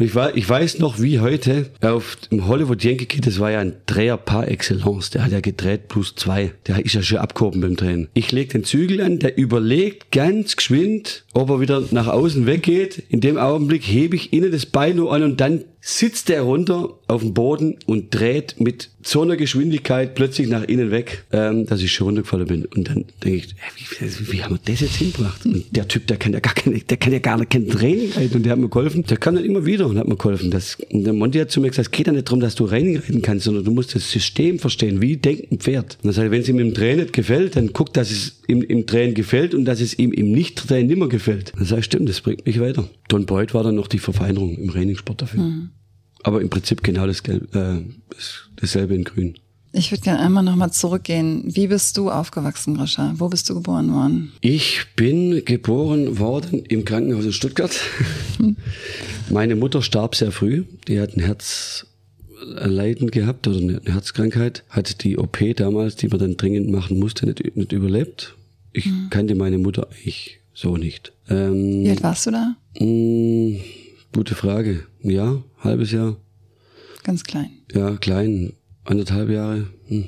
[0.00, 3.50] Und ich, war, ich weiß noch, wie heute auf dem Hollywood Yankee Kid, das war
[3.50, 5.10] ja ein Dreher par excellence.
[5.10, 6.52] Der hat ja gedreht plus zwei.
[6.66, 8.08] Der ist ja schon abgehoben beim Drehen.
[8.14, 13.02] Ich leg den Zügel an, der überlegt ganz geschwind, ob er wieder nach außen weggeht.
[13.10, 16.90] In dem Augenblick hebe ich innen das Bein nur an und dann sitzt er runter
[17.08, 21.80] auf dem Boden und dreht mit so einer Geschwindigkeit plötzlich nach innen weg, ähm, dass
[21.80, 22.64] ich schon runtergefallen bin.
[22.66, 25.46] Und dann denke ich, wie, wie haben wir das jetzt hingebracht?
[25.46, 28.12] Und der Typ, der kann ja gar keine, der kann ja gar nicht kein Training
[28.12, 29.04] reiten und der hat mir geholfen.
[29.04, 30.50] Der kann dann immer wieder und hat mir geholfen.
[30.50, 32.66] Das, und der Monty hat zu mir gesagt, es geht ja nicht darum, dass du
[32.66, 35.00] Training reiten kannst, sondern du musst das System verstehen.
[35.00, 35.98] Wie denkt ein Pferd?
[36.02, 38.62] Und sage ich, wenn es ihm im Train nicht gefällt, dann guck, dass es ihm
[38.62, 41.52] im Train gefällt und dass es ihm im Nicht-Train nimmer gefällt.
[41.56, 42.88] Dann sage ich, stimmt, das bringt mich weiter.
[43.08, 45.42] Don Boyd war dann noch die Verfeinerung im Trainingssport dafür.
[45.42, 45.69] Mhm.
[46.22, 47.80] Aber im Prinzip genau das, äh,
[48.56, 49.34] dasselbe in Grün.
[49.72, 51.44] Ich würde gerne einmal nochmal zurückgehen.
[51.46, 53.14] Wie bist du aufgewachsen, Grisha?
[53.16, 54.32] Wo bist du geboren worden?
[54.40, 57.78] Ich bin geboren worden im Krankenhaus in Stuttgart.
[59.30, 60.64] Meine Mutter starb sehr früh.
[60.88, 64.64] Die hat ein Herzleiden gehabt oder eine Herzkrankheit.
[64.70, 68.34] Hat die OP damals, die man dann dringend machen musste, nicht, nicht überlebt.
[68.72, 69.06] Ich mhm.
[69.10, 71.12] kannte meine Mutter eigentlich so nicht.
[71.28, 72.56] Ähm, Wie alt warst du da?
[72.80, 73.60] Mh, mm,
[74.12, 74.84] gute Frage.
[75.02, 76.16] Ja, halbes Jahr.
[77.02, 77.50] Ganz klein.
[77.72, 78.52] Ja, klein.
[78.84, 79.66] Anderthalb Jahre.
[79.86, 80.04] Hm.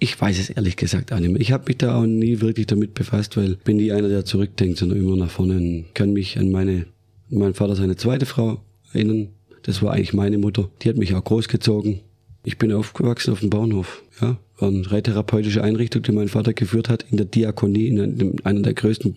[0.00, 1.40] Ich weiß es ehrlich gesagt auch nicht mehr.
[1.40, 4.78] Ich habe mich da auch nie wirklich damit befasst, weil bin nie einer, der zurückdenkt,
[4.78, 5.84] sondern immer nach vorne.
[5.88, 6.86] Ich kann mich an meine,
[7.28, 8.60] mein Vater seine zweite Frau
[8.92, 9.30] erinnern.
[9.64, 10.70] Das war eigentlich meine Mutter.
[10.82, 12.00] Die hat mich auch großgezogen.
[12.44, 14.02] Ich bin aufgewachsen auf dem Bauernhof.
[14.20, 18.62] Ja, war eine reitherapeutische Einrichtung, die mein Vater geführt hat in der Diakonie, in einer
[18.62, 19.16] der größten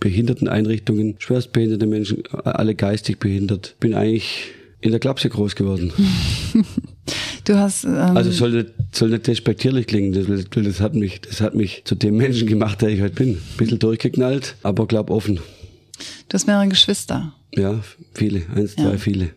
[0.00, 3.76] Behinderteneinrichtungen, schwerstbehinderte Menschen, alle geistig behindert.
[3.80, 5.92] Bin eigentlich in der Klapse groß geworden.
[7.44, 7.84] Du hast.
[7.84, 10.12] Ähm also soll nicht, soll nicht despektierlich klingen.
[10.12, 13.32] Das, das, hat mich, das hat mich zu dem Menschen gemacht, der ich heute bin.
[13.32, 15.36] Ein bisschen durchgeknallt, aber glaub offen.
[16.28, 17.34] Du hast mehrere Geschwister.
[17.54, 17.80] Ja,
[18.14, 18.42] viele.
[18.54, 18.84] Eins, ja.
[18.84, 19.30] zwei, viele.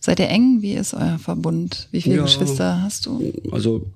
[0.00, 0.58] Seid ihr eng?
[0.60, 1.88] Wie ist euer Verbund?
[1.92, 3.32] Wie viele ja, Geschwister hast du?
[3.52, 3.86] Also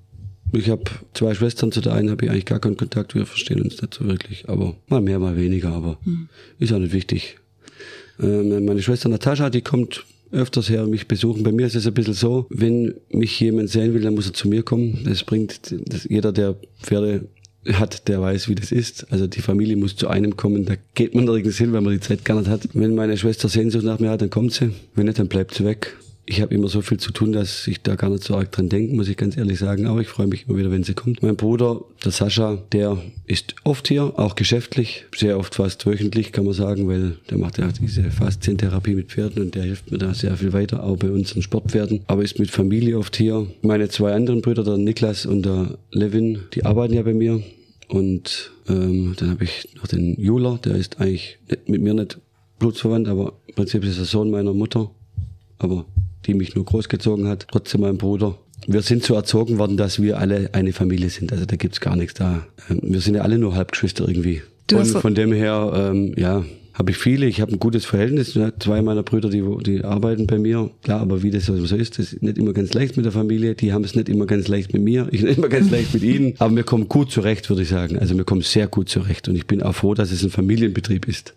[0.53, 0.83] ich habe
[1.13, 3.93] zwei Schwestern, zu der einen habe ich eigentlich gar keinen Kontakt, wir verstehen uns nicht
[3.93, 6.29] so wirklich, aber mal mehr, mal weniger, aber hm.
[6.59, 7.37] ist auch nicht wichtig.
[8.19, 11.43] Ähm, meine Schwester Natascha, die kommt öfters her mich besuchen.
[11.43, 14.33] Bei mir ist es ein bisschen so, wenn mich jemand sehen will, dann muss er
[14.33, 15.01] zu mir kommen.
[15.05, 17.27] Das bringt das, jeder, der Pferde
[17.73, 19.11] hat, der weiß, wie das ist.
[19.11, 21.99] Also die Familie muss zu einem kommen, da geht man nirgends hin, weil man die
[21.99, 22.61] Zeit gar nicht hat.
[22.73, 24.71] Wenn meine Schwester Sehnsucht nach mir hat, dann kommt sie.
[24.95, 27.81] Wenn nicht, dann bleibt sie weg ich habe immer so viel zu tun, dass ich
[27.81, 29.87] da gar nicht so arg dran denke, muss ich ganz ehrlich sagen.
[29.87, 31.21] Aber ich freue mich immer wieder, wenn sie kommt.
[31.23, 36.45] Mein Bruder, der Sascha, der ist oft hier, auch geschäftlich, sehr oft fast wöchentlich, kann
[36.45, 40.13] man sagen, weil der macht ja diese Faszientherapie mit Pferden und der hilft mir da
[40.13, 42.01] sehr viel weiter, auch bei unseren Sportpferden.
[42.07, 43.47] Aber ist mit Familie oft hier.
[43.61, 47.41] Meine zwei anderen Brüder, der Niklas und der Levin, die arbeiten ja bei mir.
[47.87, 52.19] Und ähm, dann habe ich noch den Jula, der ist eigentlich mit mir nicht
[52.57, 54.91] blutsverwandt, aber im Prinzip ist er Sohn meiner Mutter.
[55.57, 55.85] Aber
[56.25, 58.37] die mich nur großgezogen hat, trotzdem mein Bruder.
[58.67, 61.31] Wir sind so erzogen worden, dass wir alle eine Familie sind.
[61.31, 62.45] Also da gibt's gar nichts da.
[62.69, 64.41] Ähm, wir sind ja alle nur Halbgeschwister irgendwie.
[64.67, 67.25] Du Und von dem her, ähm, ja, habe ich viele.
[67.25, 68.37] Ich habe ein gutes Verhältnis.
[68.59, 70.71] Zwei meiner Brüder, die, die arbeiten bei mir.
[70.83, 73.55] Klar, aber wie das so ist, das ist nicht immer ganz leicht mit der Familie.
[73.55, 75.07] Die haben es nicht immer ganz leicht mit mir.
[75.11, 76.33] Ich nicht immer ganz leicht mit ihnen.
[76.39, 77.99] Aber wir kommen gut zurecht, würde ich sagen.
[77.99, 79.27] Also wir kommen sehr gut zurecht.
[79.27, 81.33] Und ich bin auch froh, dass es ein Familienbetrieb ist.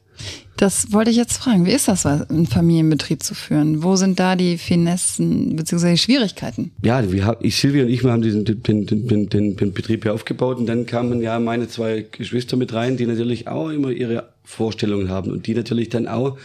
[0.57, 1.67] Das wollte ich jetzt fragen.
[1.67, 3.83] Wie ist das, einen Familienbetrieb zu führen?
[3.83, 5.97] Wo sind da die Finessen bzw.
[5.97, 6.71] Schwierigkeiten?
[6.83, 10.13] Ja, wir ich, Silvia und ich, wir haben diesen, den, den, den, den, Betrieb ja
[10.13, 14.29] aufgebaut und dann kamen ja meine zwei Geschwister mit rein, die natürlich auch immer ihre
[14.45, 16.39] Vorstellungen haben und die natürlich dann auch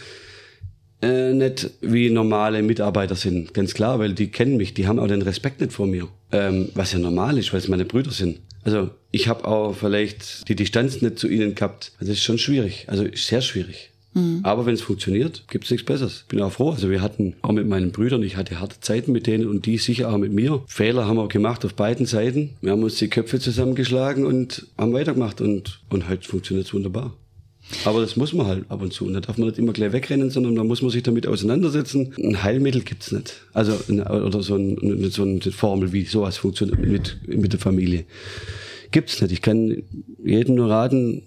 [1.02, 5.06] äh, nicht wie normale Mitarbeiter sind, ganz klar, weil die kennen mich, die haben auch
[5.06, 8.40] den Respekt nicht vor mir, ähm, was ja normal ist, weil es meine Brüder sind.
[8.62, 11.92] Also ich habe auch vielleicht die Distanz nicht zu ihnen gehabt.
[11.98, 13.90] Also das ist schon schwierig, also sehr schwierig.
[14.14, 14.40] Mhm.
[14.42, 16.24] Aber wenn es funktioniert, gibt es nichts Besseres.
[16.28, 16.70] Bin auch froh.
[16.70, 19.78] Also wir hatten auch mit meinen Brüdern, ich hatte harte Zeiten mit denen und die
[19.78, 20.62] sicher auch mit mir.
[20.66, 22.50] Fehler haben wir gemacht auf beiden Seiten.
[22.60, 27.14] Wir haben uns die Köpfe zusammengeschlagen und haben weitergemacht und, und heute funktioniert es wunderbar.
[27.84, 29.06] Aber das muss man halt ab und zu.
[29.06, 32.12] Und da darf man nicht immer gleich wegrennen, sondern da muss man sich damit auseinandersetzen.
[32.18, 33.36] Ein Heilmittel gibt's nicht.
[33.52, 38.04] Also, oder so, ein, so eine Formel, wie sowas funktioniert mit, mit der Familie.
[38.90, 39.32] Gibt's nicht.
[39.32, 39.82] Ich kann
[40.24, 41.22] jedem nur raten,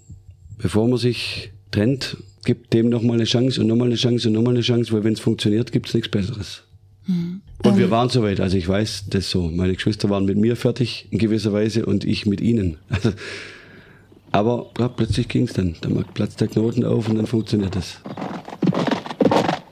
[0.58, 4.54] bevor man sich trennt, gibt dem nochmal eine Chance und nochmal eine Chance und nochmal
[4.54, 6.62] eine Chance, weil wenn es funktioniert, gibt's nichts Besseres.
[7.06, 7.40] Mhm.
[7.62, 7.90] Und wir ähm.
[7.90, 9.48] waren soweit, also ich weiß das so.
[9.48, 12.76] Meine Geschwister waren mit mir fertig in gewisser Weise und ich mit ihnen.
[12.88, 13.12] Also
[14.34, 15.76] aber ja, plötzlich ging es dann.
[15.80, 17.98] Da platzt der Knoten auf und dann funktioniert das.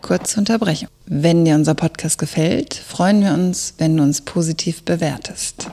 [0.00, 0.88] Kurze Unterbrechung.
[1.06, 5.68] Wenn dir unser Podcast gefällt, freuen wir uns, wenn du uns positiv bewertest.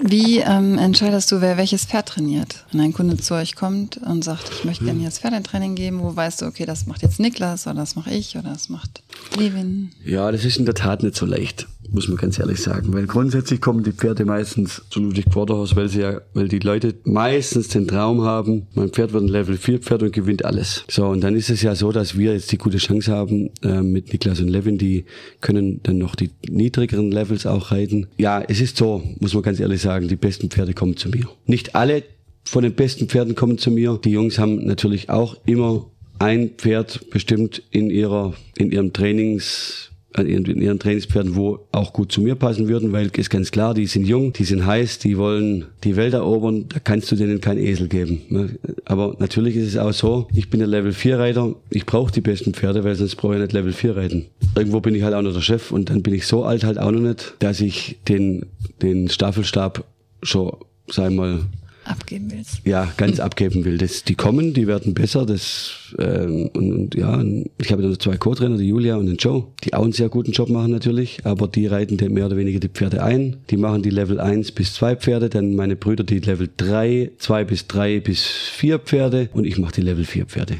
[0.00, 2.64] Wie ähm, entscheidest du, wer welches Pferd trainiert?
[2.70, 6.14] Wenn ein Kunde zu euch kommt und sagt, ich möchte gerne jetzt Pferdetraining geben, wo
[6.14, 9.02] weißt du, okay, das macht jetzt Niklas oder das mache ich oder das macht
[9.36, 9.90] Levin?
[10.04, 12.92] Ja, das ist in der Tat nicht so leicht muss man ganz ehrlich sagen.
[12.92, 16.94] Weil grundsätzlich kommen die Pferde meistens zu Ludwig Vorderhaus, weil sie ja, weil die Leute
[17.04, 20.84] meistens den Traum haben, mein Pferd wird ein Level 4 Pferd und gewinnt alles.
[20.88, 23.82] So, und dann ist es ja so, dass wir jetzt die gute Chance haben, äh,
[23.82, 25.04] mit Niklas und Levin, die
[25.40, 28.06] können dann noch die niedrigeren Levels auch reiten.
[28.16, 31.28] Ja, es ist so, muss man ganz ehrlich sagen, die besten Pferde kommen zu mir.
[31.46, 32.02] Nicht alle
[32.44, 33.98] von den besten Pferden kommen zu mir.
[34.02, 35.86] Die Jungs haben natürlich auch immer
[36.18, 42.20] ein Pferd bestimmt in ihrer, in ihrem Trainings, in ihren Trainingspferden, wo auch gut zu
[42.20, 45.66] mir passen würden, weil ist ganz klar, die sind jung, die sind heiß, die wollen
[45.84, 48.22] die Welt erobern, da kannst du denen kein Esel geben.
[48.28, 48.50] Ne?
[48.84, 52.20] Aber natürlich ist es auch so, ich bin der Level 4 Reiter, ich brauche die
[52.20, 54.26] besten Pferde, weil sonst brauche ich nicht Level 4 reiten.
[54.54, 56.78] Irgendwo bin ich halt auch noch der Chef und dann bin ich so alt halt
[56.78, 58.46] auch noch nicht, dass ich den,
[58.82, 59.84] den Staffelstab
[60.22, 60.52] schon,
[60.88, 61.40] sag ich mal,
[61.88, 62.60] abgeben willst.
[62.64, 63.78] Ja, ganz abgeben will.
[63.78, 65.26] Das, die kommen, die werden besser.
[65.26, 67.22] Das, ähm, und, und ja,
[67.58, 70.32] ich habe noch zwei Co-Trainer, die Julia und den Joe, die auch einen sehr guten
[70.32, 73.36] Job machen natürlich, aber die reiten mehr oder weniger die Pferde ein.
[73.50, 77.44] Die machen die Level 1 bis 2 Pferde, dann meine Brüder die Level 3, 2
[77.44, 80.56] bis 3 bis 4 Pferde und ich mache die Level 4 Pferde.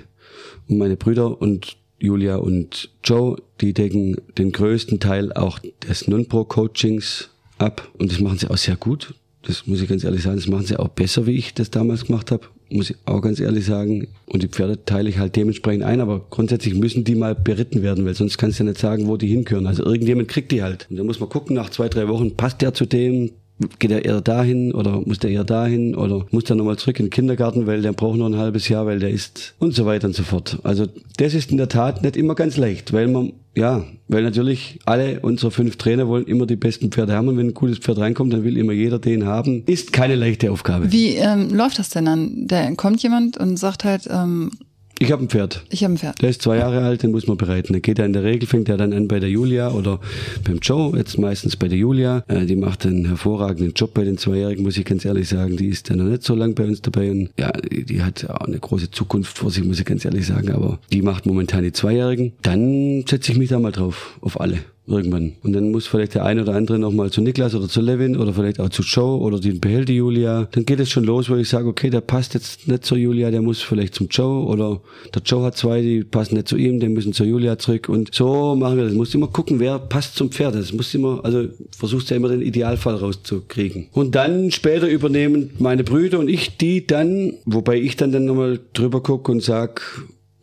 [0.68, 5.58] Und meine Brüder und Julia und Joe, die decken den größten Teil auch
[5.88, 9.14] des Non-Pro-Coachings ab und das machen sie auch sehr gut.
[9.46, 12.06] Das muss ich ganz ehrlich sagen, das machen sie auch besser, wie ich das damals
[12.06, 12.46] gemacht habe.
[12.68, 14.08] Muss ich auch ganz ehrlich sagen.
[14.26, 18.04] Und die Pferde teile ich halt dementsprechend ein, aber grundsätzlich müssen die mal beritten werden,
[18.04, 19.68] weil sonst kannst du ja nicht sagen, wo die hinkören.
[19.68, 20.88] Also irgendjemand kriegt die halt.
[20.90, 23.30] Und dann muss man gucken, nach zwei, drei Wochen, passt der zu dem,
[23.78, 27.06] geht er eher dahin oder muss der eher dahin oder muss der nochmal zurück in
[27.06, 30.08] den Kindergarten, weil der braucht noch ein halbes Jahr, weil der ist und so weiter
[30.08, 30.58] und so fort.
[30.62, 34.78] Also das ist in der Tat nicht immer ganz leicht, weil man, ja, weil natürlich
[34.84, 37.98] alle unsere fünf Trainer wollen immer die besten Pferde haben und wenn ein gutes Pferd
[37.98, 39.62] reinkommt, dann will immer jeder den haben.
[39.66, 40.92] Ist keine leichte Aufgabe.
[40.92, 42.46] Wie ähm, läuft das denn dann?
[42.46, 44.50] Da kommt jemand und sagt halt, ähm,
[44.98, 45.64] ich habe ein Pferd.
[45.70, 46.22] Ich habe ein Pferd.
[46.22, 47.72] Der ist zwei Jahre alt, den muss man bereiten.
[47.72, 50.00] Der geht er in der Regel, fängt er dann an bei der Julia oder
[50.44, 52.24] beim Joe, jetzt meistens bei der Julia.
[52.28, 55.56] Äh, die macht einen hervorragenden Job bei den Zweijährigen, muss ich ganz ehrlich sagen.
[55.56, 58.28] Die ist ja noch nicht so lang bei uns dabei und ja, die, die hat
[58.30, 60.50] auch eine große Zukunft vor sich, muss ich ganz ehrlich sagen.
[60.52, 62.32] Aber die macht momentan die Zweijährigen.
[62.42, 65.32] Dann setze ich mich da mal drauf, auf alle irgendwann.
[65.42, 68.32] Und dann muss vielleicht der eine oder andere nochmal zu Niklas oder zu Levin oder
[68.32, 70.48] vielleicht auch zu Joe oder den behält die Julia.
[70.52, 73.30] Dann geht es schon los, wo ich sage, okay, der passt jetzt nicht zur Julia,
[73.30, 74.80] der muss vielleicht zum Joe oder
[75.14, 77.88] der Joe hat zwei, die passen nicht zu ihm, die müssen zur Julia zurück.
[77.88, 78.92] Und so machen wir das.
[78.92, 80.54] Du musst immer gucken, wer passt zum Pferd.
[80.54, 83.88] Das muss immer, also versuchst ja immer den Idealfall rauszukriegen.
[83.92, 88.60] Und dann später übernehmen meine Brüder und ich die dann, wobei ich dann dann nochmal
[88.72, 89.82] drüber gucke und sag,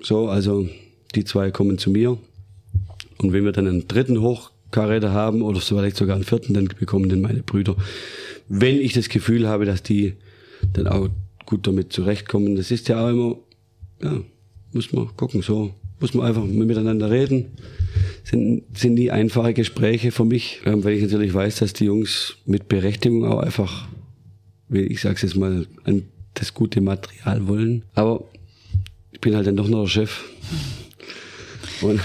[0.02, 0.68] so, also
[1.16, 2.18] die zwei kommen zu mir
[3.24, 7.10] und wenn wir dann einen dritten Hochkaräter haben oder vielleicht sogar einen vierten, dann bekommen
[7.10, 7.76] den meine Brüder.
[8.50, 10.16] Wenn ich das Gefühl habe, dass die
[10.74, 11.10] dann auch
[11.46, 12.56] gut damit zurechtkommen.
[12.56, 13.36] Das ist ja auch immer,
[14.02, 14.22] ja,
[14.72, 17.46] muss man gucken, so muss man einfach miteinander reden.
[18.24, 22.38] Sind, sind nie einfache Gespräche für mich, ähm, weil ich natürlich weiß, dass die Jungs
[22.46, 23.88] mit Berechtigung auch einfach,
[24.70, 27.84] wie ich sag's jetzt mal, an das gute Material wollen.
[27.94, 28.24] Aber
[29.12, 30.24] ich bin halt dann doch noch der Chef.
[31.82, 32.02] Und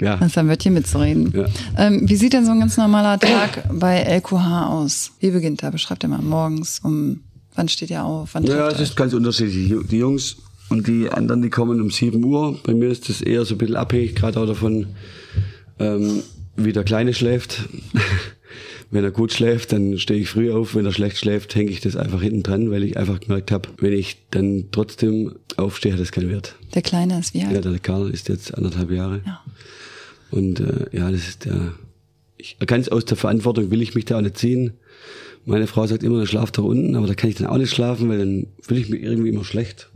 [0.00, 0.16] ja.
[0.16, 1.32] Das ist ein Wörtchen mitzureden.
[1.34, 1.46] Ja.
[1.76, 5.12] Ähm, wie sieht denn so ein ganz normaler Tag bei LQH aus?
[5.20, 5.70] Wie beginnt er?
[5.70, 7.20] Beschreibt er mal morgens, um
[7.54, 8.30] wann steht er auf?
[8.32, 9.72] Wann ja, es ist ganz unterschiedlich.
[9.88, 10.36] Die Jungs
[10.70, 12.58] und die anderen, die kommen um 7 Uhr.
[12.62, 14.86] Bei mir ist das eher so ein bisschen abhängig, gerade auch davon,
[15.78, 16.22] ähm,
[16.56, 17.68] wie der Kleine schläft.
[18.92, 20.74] Wenn er gut schläft, dann stehe ich früh auf.
[20.74, 23.68] Wenn er schlecht schläft, hänge ich das einfach hinten dran, weil ich einfach gemerkt habe,
[23.78, 26.56] wenn ich dann trotzdem aufstehe, hat das keinen Wert.
[26.74, 27.52] Der Kleine ist wie alt?
[27.52, 29.20] Ja, der Karl ist jetzt anderthalb Jahre.
[29.24, 29.40] Ja.
[30.30, 31.74] Und äh, ja, das ist der.
[32.36, 34.72] Ich, ganz aus der Verantwortung will ich mich da auch nicht ziehen.
[35.44, 38.08] Meine Frau sagt immer, schlaf da unten, aber da kann ich dann auch nicht schlafen,
[38.08, 39.90] weil dann fühle ich mich irgendwie immer schlecht.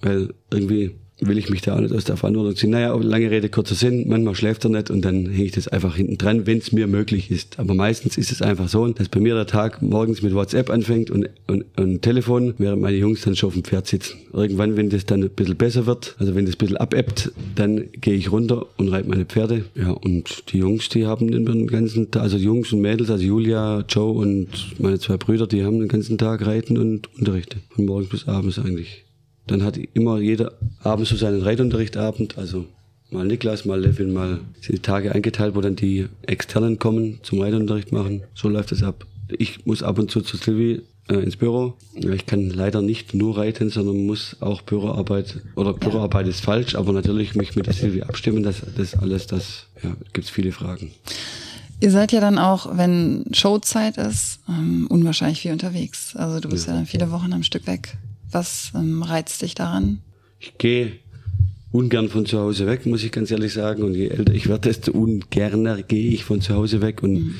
[0.00, 0.92] Weil irgendwie
[1.26, 2.70] will ich mich da auch nicht aus der Verantwortung ziehen.
[2.70, 5.96] Naja, lange Rede, kurzer Sinn, manchmal schläft er nicht und dann hänge ich das einfach
[5.96, 7.58] hinten dran, wenn es mir möglich ist.
[7.58, 11.10] Aber meistens ist es einfach so, dass bei mir der Tag morgens mit WhatsApp anfängt
[11.10, 14.18] und, und, und Telefon, während meine Jungs dann schon auf dem Pferd sitzen.
[14.32, 17.84] Irgendwann, wenn das dann ein bisschen besser wird, also wenn das ein bisschen abebbt, dann
[18.00, 19.64] gehe ich runter und reite meine Pferde.
[19.74, 23.84] Ja, und die Jungs, die haben den ganzen Tag, also Jungs und Mädels, also Julia,
[23.88, 24.48] Joe und
[24.78, 27.58] meine zwei Brüder, die haben den ganzen Tag Reiten und Unterrichte.
[27.70, 29.01] Von morgens bis abends eigentlich.
[29.46, 32.66] Dann hat immer jeder abends so seinen Reitunterrichtabend, also
[33.10, 37.40] mal Niklas, mal Levin, mal sind die Tage eingeteilt, wo dann die Externen kommen zum
[37.40, 38.22] Reitunterricht machen.
[38.34, 39.06] So läuft es ab.
[39.28, 41.74] Ich muss ab und zu zu Silvi äh, ins Büro.
[41.94, 46.92] Ich kann leider nicht nur reiten, sondern muss auch Büroarbeit, oder Büroarbeit ist falsch, aber
[46.92, 50.92] natürlich mich mit der Silvi abstimmen, das, das alles, das, ja, gibt's viele Fragen.
[51.80, 56.14] Ihr seid ja dann auch, wenn Showzeit ist, ähm, unwahrscheinlich viel unterwegs.
[56.14, 57.96] Also du bist ja, ja dann viele Wochen am Stück weg.
[58.32, 60.00] Was ähm, reizt dich daran?
[60.40, 60.92] Ich gehe
[61.72, 63.82] ungern von zu Hause weg, muss ich ganz ehrlich sagen.
[63.82, 67.02] Und je älter ich werde, desto ungerner gehe ich von zu Hause weg.
[67.02, 67.34] Und mhm.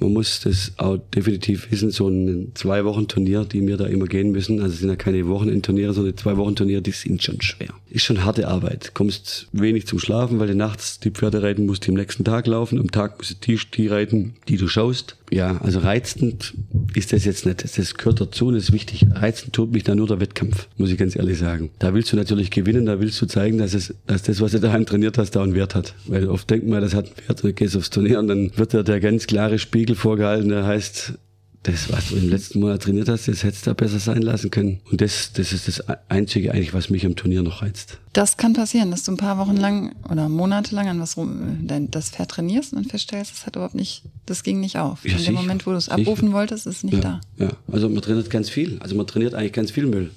[0.00, 4.06] man muss das auch definitiv wissen, so ein zwei Wochen Turnier, die mir da immer
[4.06, 7.74] gehen müssen, also sind ja keine Wochenendturniere, sondern zwei Wochen Turniere, die sind schon schwer.
[7.90, 8.92] Ist schon harte Arbeit.
[8.94, 12.46] Kommst wenig zum Schlafen, weil du nachts die Pferde reiten musst, die am nächsten Tag
[12.46, 12.78] laufen.
[12.78, 16.54] Am Tag musst du die, die reiten, die du schaust ja, also reizend
[16.94, 17.64] ist das jetzt nicht.
[17.64, 19.06] Das gehört dazu und ist wichtig.
[19.12, 21.70] Reizend tut mich da nur der Wettkampf, muss ich ganz ehrlich sagen.
[21.78, 24.60] Da willst du natürlich gewinnen, da willst du zeigen, dass es, dass das, was du
[24.60, 25.94] daheim trainiert hast, da einen Wert hat.
[26.06, 28.72] Weil oft denkt man, das hat einen Wert dann gehst aufs Turnier und dann wird
[28.72, 31.14] dir der ganz klare Spiegel vorgehalten, der heißt,
[31.62, 34.50] das, was du im letzten Monat trainiert hast, das hättest du da besser sein lassen
[34.50, 34.80] können.
[34.90, 37.98] Und das, das ist das Einzige eigentlich, was mich am Turnier noch reizt.
[38.12, 41.66] Das kann passieren, dass du ein paar Wochen lang oder Monate lang an was rum,
[41.90, 45.04] das Pferd trainierst und feststellst, es hat überhaupt nicht, das ging nicht auf.
[45.04, 47.20] Ja, In dem Moment, wo du es abrufen wolltest, ist es nicht ja, da.
[47.38, 48.78] Ja, also man trainiert ganz viel.
[48.80, 50.10] Also man trainiert eigentlich ganz viel Müll.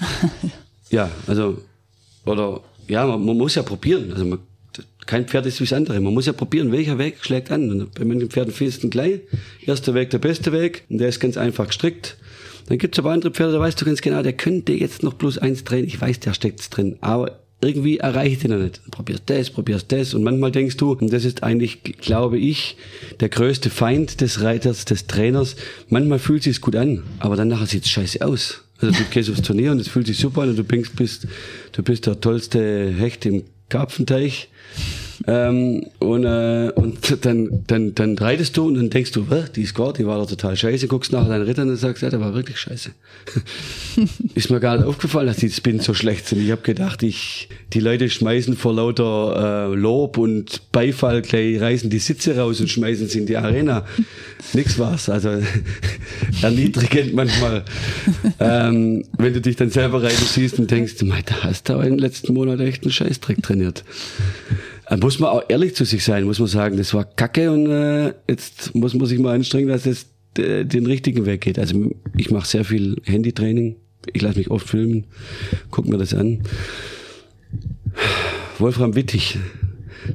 [0.90, 1.62] ja, also,
[2.26, 4.12] oder, ja, man, man muss ja probieren.
[4.12, 4.38] Also man
[5.06, 6.00] kein Pferd ist wie das andere.
[6.00, 7.70] Man muss ja probieren, welcher Weg schlägt an.
[7.70, 9.20] Und bei manchen Pferden findest du gleich.
[9.66, 10.84] Erster Weg, der beste Weg.
[10.88, 12.16] Und der ist ganz einfach gestrickt.
[12.66, 15.36] Dann gibt's aber andere Pferde, da weißt du ganz genau, der könnte jetzt noch plus
[15.36, 15.84] eins drehen.
[15.84, 16.96] Ich weiß, der steckt's drin.
[17.00, 18.80] Aber irgendwie erreiche ich ihn noch nicht.
[18.90, 20.14] Probierst das, probierst das.
[20.14, 22.76] Und manchmal denkst du, und das ist eigentlich, glaube ich,
[23.20, 25.56] der größte Feind des Reiters, des Trainers.
[25.88, 28.62] Manchmal fühlt sich's gut an, aber dann nachher sieht's scheiße aus.
[28.80, 31.26] Also du gehst aufs Turnier und es fühlt sich super an und du bist,
[31.72, 34.48] du bist der tollste Hecht im Karpfenteich
[35.26, 39.74] ähm, und, äh, und dann, dann, dann reitest du und dann denkst du, die ist
[39.74, 42.34] gut, die war doch total scheiße, guckst nachher deinen Ritter und sagst, ja, der war
[42.34, 42.90] wirklich scheiße.
[44.34, 46.42] ist mir gar nicht aufgefallen, dass die Spins so schlecht sind.
[46.42, 51.88] Ich habe gedacht, ich, die Leute schmeißen vor lauter äh, Lob und Beifall gleich, reißen
[51.88, 53.86] die Sitze raus und schmeißen sie in die Arena.
[54.52, 55.08] Nix war's.
[55.08, 55.42] Also
[56.42, 57.64] erniedrigend manchmal.
[58.40, 61.98] ähm, wenn du dich dann selber reiten siehst und denkst, da hast du aber im
[61.98, 63.84] letzten Monat echt einen Scheißdreck trainiert.
[64.88, 67.70] Da muss man auch ehrlich zu sich sein, muss man sagen, das war Kacke und
[67.70, 70.06] äh, jetzt muss man sich mal anstrengen, dass es
[70.38, 71.58] äh, den richtigen Weg geht.
[71.58, 73.76] Also ich mache sehr viel Handytraining,
[74.12, 75.04] ich lasse mich oft filmen,
[75.70, 76.42] guck mir das an.
[78.58, 79.38] Wolfram Wittig,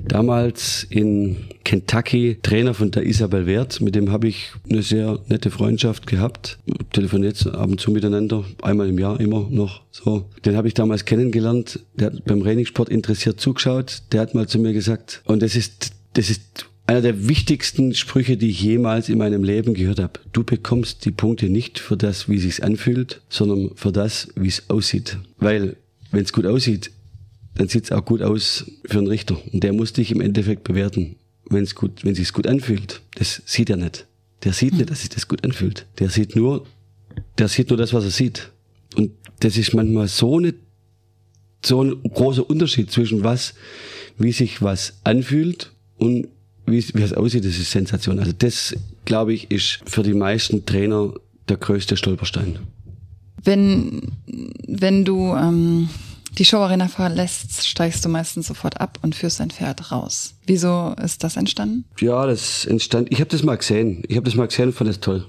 [0.08, 5.52] damals in Kentucky, Trainer von der Isabel Wert, mit dem habe ich eine sehr nette
[5.52, 6.58] Freundschaft gehabt.
[6.94, 10.26] Telefoniert ab und zu miteinander, einmal im Jahr immer noch so.
[10.46, 14.60] Den habe ich damals kennengelernt, der hat beim Trainingssport interessiert zugeschaut, der hat mal zu
[14.60, 19.20] mir gesagt, und das ist, das ist einer der wichtigsten Sprüche, die ich jemals in
[19.20, 20.20] meinem Leben gehört habe.
[20.34, 24.48] Du bekommst die Punkte nicht für das, wie es sich anfühlt, sondern für das, wie
[24.48, 25.18] es aussieht.
[25.38, 25.76] Weil,
[26.12, 26.90] wenn es gut aussieht,
[27.60, 29.38] dann sieht es auch gut aus für einen Richter.
[29.52, 31.18] Und der muss dich im Endeffekt bewerten,
[31.50, 33.02] wenn es gut, wenn sich's gut anfühlt.
[33.16, 34.08] Das sieht er nicht.
[34.46, 35.86] Der sieht nicht, dass sich das gut anfühlt.
[36.00, 36.66] Der sieht nur,
[37.38, 38.52] der sieht nur das, was er sieht.
[38.96, 40.54] Und das ist manchmal so eine,
[41.62, 43.56] so ein großer Unterschied zwischen was,
[44.18, 46.30] wie sich was anfühlt und
[46.66, 47.44] wie, wie es aussieht.
[47.44, 48.20] Das ist Sensation.
[48.20, 51.14] Also das, glaube ich, ist für die meisten Trainer
[51.50, 52.60] der größte Stolperstein.
[53.44, 54.14] Wenn,
[54.66, 55.90] wenn du ähm,
[56.38, 60.36] die Showarena verlässt, steigst du meistens sofort ab und führst dein Pferd raus.
[60.46, 61.86] Wieso ist das entstanden?
[62.00, 63.12] Ja, das entstand.
[63.12, 64.04] Ich habe das mal gesehen.
[64.08, 65.26] Ich habe das mal gesehen und fand das toll.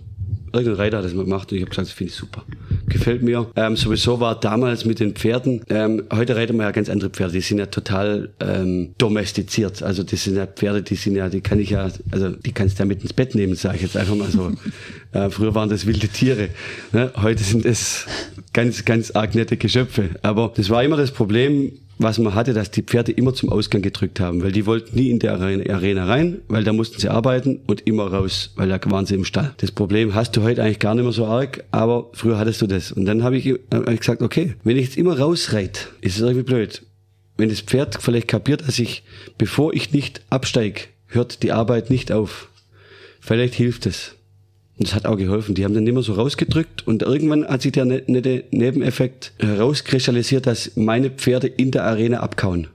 [0.53, 2.45] Irgendein Reiter hat das mal gemacht und ich habe gesagt, das finde ich super.
[2.89, 3.47] gefällt mir.
[3.57, 7.35] Ähm, sowieso war damals mit den Pferden, ähm, heute reiten wir ja ganz andere Pferde,
[7.35, 9.83] die sind ja total ähm, domestiziert.
[9.83, 12.79] Also das sind ja Pferde, die sind ja, die kann ich ja, also die kannst
[12.79, 14.53] du ja mit ins Bett nehmen, sage ich jetzt einfach mal so.
[15.13, 16.49] äh, früher waren das wilde Tiere.
[16.93, 17.13] Ne?
[17.17, 18.07] Heute sind es
[18.53, 20.11] ganz, ganz arg nette Geschöpfe.
[20.23, 21.73] Aber das war immer das Problem,
[22.03, 25.11] was man hatte, dass die Pferde immer zum Ausgang gedrückt haben, weil die wollten nie
[25.11, 29.05] in der Arena rein, weil da mussten sie arbeiten und immer raus, weil da waren
[29.05, 29.55] sie im Stall.
[29.59, 32.67] Das Problem hast du heute eigentlich gar nicht mehr so arg, aber früher hattest du
[32.67, 32.91] das.
[32.91, 36.23] Und dann habe ich, hab ich gesagt, okay, wenn ich jetzt immer rausreit, ist es
[36.23, 36.83] irgendwie blöd.
[37.37, 39.03] Wenn das Pferd vielleicht kapiert, dass ich,
[39.37, 42.49] bevor ich nicht absteig, hört die Arbeit nicht auf.
[43.21, 44.15] Vielleicht hilft es.
[44.81, 45.55] Das hat auch geholfen.
[45.55, 50.47] Die haben dann immer so rausgedrückt und irgendwann hat sich der ne-, nette Nebeneffekt herauskristallisiert,
[50.47, 52.69] dass meine Pferde in der Arena abkauen.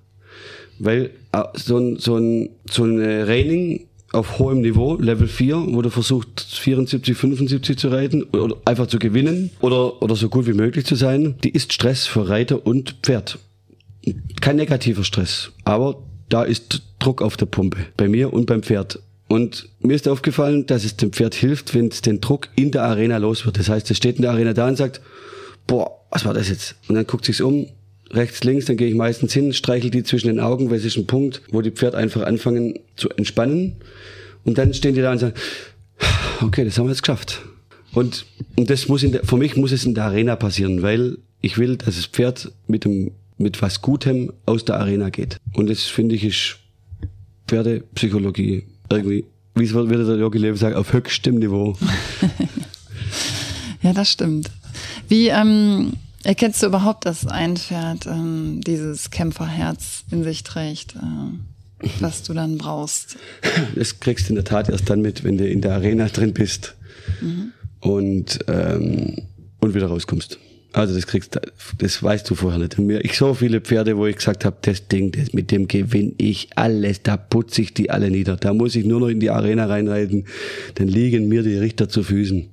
[0.78, 5.82] Weil äh, so ein, so ein, so ein Raining auf hohem Niveau, Level 4, wo
[5.82, 10.53] du versucht 74, 75 zu reiten oder einfach zu gewinnen oder, oder so gut wie
[10.53, 13.39] möglich zu sein, die ist Stress für Reiter und Pferd.
[14.41, 18.99] Kein negativer Stress, aber da ist Druck auf der Pumpe, bei mir und beim Pferd.
[19.28, 22.84] Und mir ist aufgefallen, dass es dem Pferd hilft, wenn es den Druck in der
[22.84, 23.57] Arena los wird.
[23.57, 25.01] Das heißt, es steht in der Arena da und sagt,
[25.67, 26.76] boah, was war das jetzt?
[26.88, 27.67] Und dann guckt sich's um,
[28.11, 30.97] rechts, links, dann gehe ich meistens hin, streichel die zwischen den Augen, weil es ist
[30.97, 33.78] ein Punkt, wo die Pferde einfach anfangen zu entspannen.
[34.43, 35.34] Und dann stehen die da und sagen,
[36.41, 37.41] okay, das haben wir jetzt geschafft.
[37.93, 41.17] Und, und das muss in der, für mich muss es in der Arena passieren, weil
[41.41, 45.38] ich will, dass das Pferd mit dem, mit was Gutem aus der Arena geht.
[45.53, 46.57] Und das finde ich ist
[47.47, 49.25] Pferdepsychologie irgendwie,
[49.55, 51.77] wie würde der Jogi Löw sagen, auf höchstem Niveau.
[53.81, 54.51] ja, das stimmt.
[55.07, 61.89] Wie ähm, erkennst du überhaupt, dass ein Pferd ähm, dieses Kämpferherz in sich trägt, äh,
[61.99, 63.17] was du dann brauchst?
[63.75, 66.33] Das kriegst du in der Tat erst dann mit, wenn du in der Arena drin
[66.33, 66.75] bist
[67.21, 67.51] mhm.
[67.81, 69.21] und, ähm,
[69.59, 70.39] und wieder rauskommst.
[70.76, 71.39] Also das kriegst
[71.78, 72.78] das weißt du vorher nicht.
[72.78, 76.11] Mir, ich so viele Pferde, wo ich gesagt habe, das Ding, das, mit dem gewinne
[76.17, 78.36] ich alles, da putze ich die alle nieder.
[78.36, 80.26] Da muss ich nur noch in die Arena reinreiten,
[80.76, 82.49] dann liegen mir die Richter zu Füßen.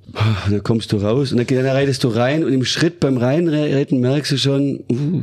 [0.49, 3.99] Dann kommst du raus und dann, dann reitest du rein und im Schritt beim Reinreiten
[3.99, 5.21] merkst du schon, uh,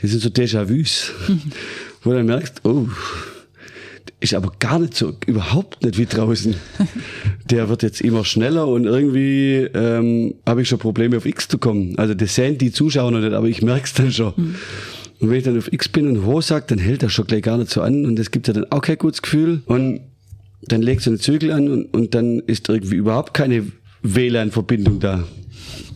[0.00, 1.12] das sind so Déjà-vus,
[2.02, 2.86] wo du dann merkst, oh,
[4.20, 6.54] ist aber gar nicht so, überhaupt nicht wie draußen.
[7.50, 11.58] Der wird jetzt immer schneller und irgendwie ähm, habe ich schon Probleme auf X zu
[11.58, 11.96] kommen.
[11.98, 14.32] Also das sehen die Zuschauer noch nicht, aber ich merk's dann schon.
[14.36, 14.54] Mhm.
[15.20, 17.42] Und wenn ich dann auf X bin und hoch sag, dann hält er schon gleich
[17.42, 19.62] gar nicht so an und das gibt ja dann auch kein gutes Gefühl.
[19.66, 20.00] Und
[20.62, 23.66] dann legst du einen Zügel an und, und dann ist irgendwie überhaupt keine
[24.02, 25.24] WLAN-Verbindung da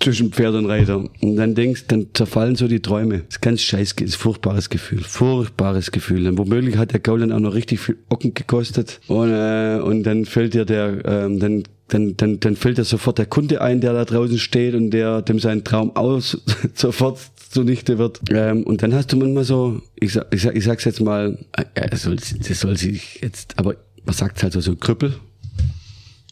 [0.00, 1.04] zwischen Pferd und Reiter.
[1.20, 3.18] Und dann denkst, dann zerfallen so die Träume.
[3.18, 5.00] Das ist ganz scheiß, ist furchtbares Gefühl.
[5.00, 6.26] Furchtbares Gefühl.
[6.26, 9.00] Und womöglich hat der Gaul dann auch noch richtig viel Ocken gekostet.
[9.06, 13.18] Und, äh, und dann fällt dir der, ähm, dann dann, dann, dann fällt dir sofort
[13.18, 16.40] der Kunde ein, der da draußen steht und der dem sein Traum aus
[16.74, 17.18] sofort
[17.50, 18.20] zunichte wird.
[18.30, 21.38] Ähm, und dann hast du manchmal so, ich, sag, ich, sag, ich sag's jetzt mal,
[21.74, 23.76] äh, soll, das soll sich jetzt, aber
[24.06, 25.14] man sagt halt so, so Krüppel.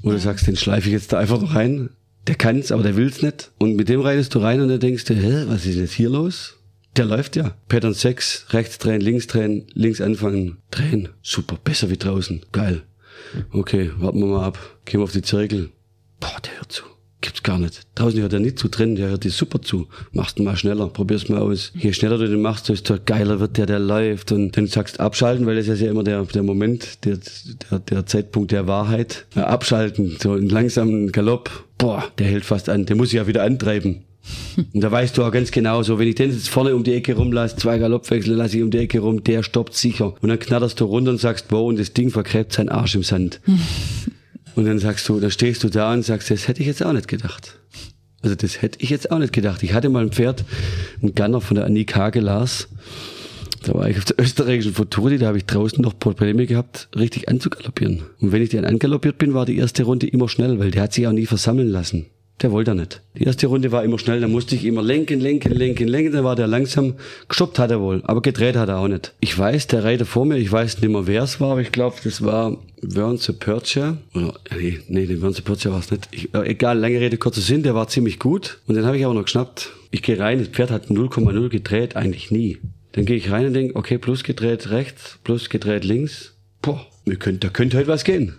[0.02, 1.90] Wo du sagst, den schleife ich jetzt da einfach noch rein
[2.26, 3.50] der kann's, aber der will's nicht.
[3.58, 6.10] Und mit dem reitest du rein und dann denkst du, hä, was ist jetzt hier
[6.10, 6.56] los?
[6.96, 7.56] Der läuft ja.
[7.68, 11.08] Pattern 6, rechts drehen, links drehen, links anfangen, drehen.
[11.22, 12.42] Super, besser wie draußen.
[12.52, 12.82] Geil.
[13.52, 14.58] Okay, warten wir mal ab.
[14.84, 15.70] Gehen wir auf die Zirkel.
[16.18, 16.84] Boah, der hört zu.
[17.22, 17.82] Gibt's gar nicht.
[17.96, 19.88] Draußen hört er nicht zu drin, der hört dir super zu.
[20.12, 21.70] Machst du mal schneller, probier's mal aus.
[21.74, 24.32] Je schneller du den machst, desto geiler wird der, der läuft.
[24.32, 27.18] Und dann sagst abschalten, weil das ist ja immer der, der Moment, der,
[27.70, 29.26] der, der Zeitpunkt der Wahrheit.
[29.34, 31.50] Ja, abschalten, so einen langsamen Galopp.
[31.76, 32.86] Boah, der hält fast an.
[32.86, 34.04] Der muss sich ja wieder antreiben.
[34.72, 36.94] Und da weißt du auch ganz genau, so wenn ich den jetzt vorne um die
[36.94, 40.14] Ecke rumlasse, zwei Galoppwechsel lasse ich um die Ecke rum, der stoppt sicher.
[40.20, 43.02] Und dann knatterst du runter und sagst, wow, und das Ding vergräbt seinen Arsch im
[43.02, 43.40] Sand.
[44.54, 46.92] Und dann sagst du, da stehst du da und sagst, das hätte ich jetzt auch
[46.92, 47.58] nicht gedacht.
[48.22, 49.62] Also das hätte ich jetzt auch nicht gedacht.
[49.62, 50.44] Ich hatte mal ein Pferd,
[51.02, 52.68] ein Gunner von der Annie Hagelas.
[53.62, 57.28] Da war ich auf der österreichischen Futuri, da habe ich draußen noch Probleme gehabt, richtig
[57.28, 58.02] anzugaloppieren.
[58.20, 60.94] Und wenn ich den angaloppiert bin, war die erste Runde immer schnell, weil der hat
[60.94, 62.06] sich auch nie versammeln lassen.
[62.42, 63.02] Der wollte er nicht.
[63.18, 66.24] Die erste Runde war immer schnell, da musste ich immer lenken, lenken, lenken, lenken, dann
[66.24, 66.94] war der langsam.
[67.28, 69.12] Gestoppt hat er wohl, aber gedreht hat er auch nicht.
[69.20, 71.70] Ich weiß, der Reiter vor mir, ich weiß nicht mehr, wer es war, aber ich
[71.70, 73.98] glaube, das war Wernse Percher.
[74.14, 76.08] Oder, nee, nee, den Wernse Percher war es nicht.
[76.12, 78.58] Ich, äh, egal, lange Rede, kurzer Sinn, der war ziemlich gut.
[78.66, 79.70] Und den habe ich aber noch geschnappt.
[79.90, 82.58] Ich gehe rein, das Pferd hat 0,0 gedreht, eigentlich nie.
[82.92, 86.34] Dann gehe ich rein und denke, okay, plus gedreht rechts, plus gedreht links.
[86.62, 88.34] Boah, wir könnt, da könnte heute was gehen.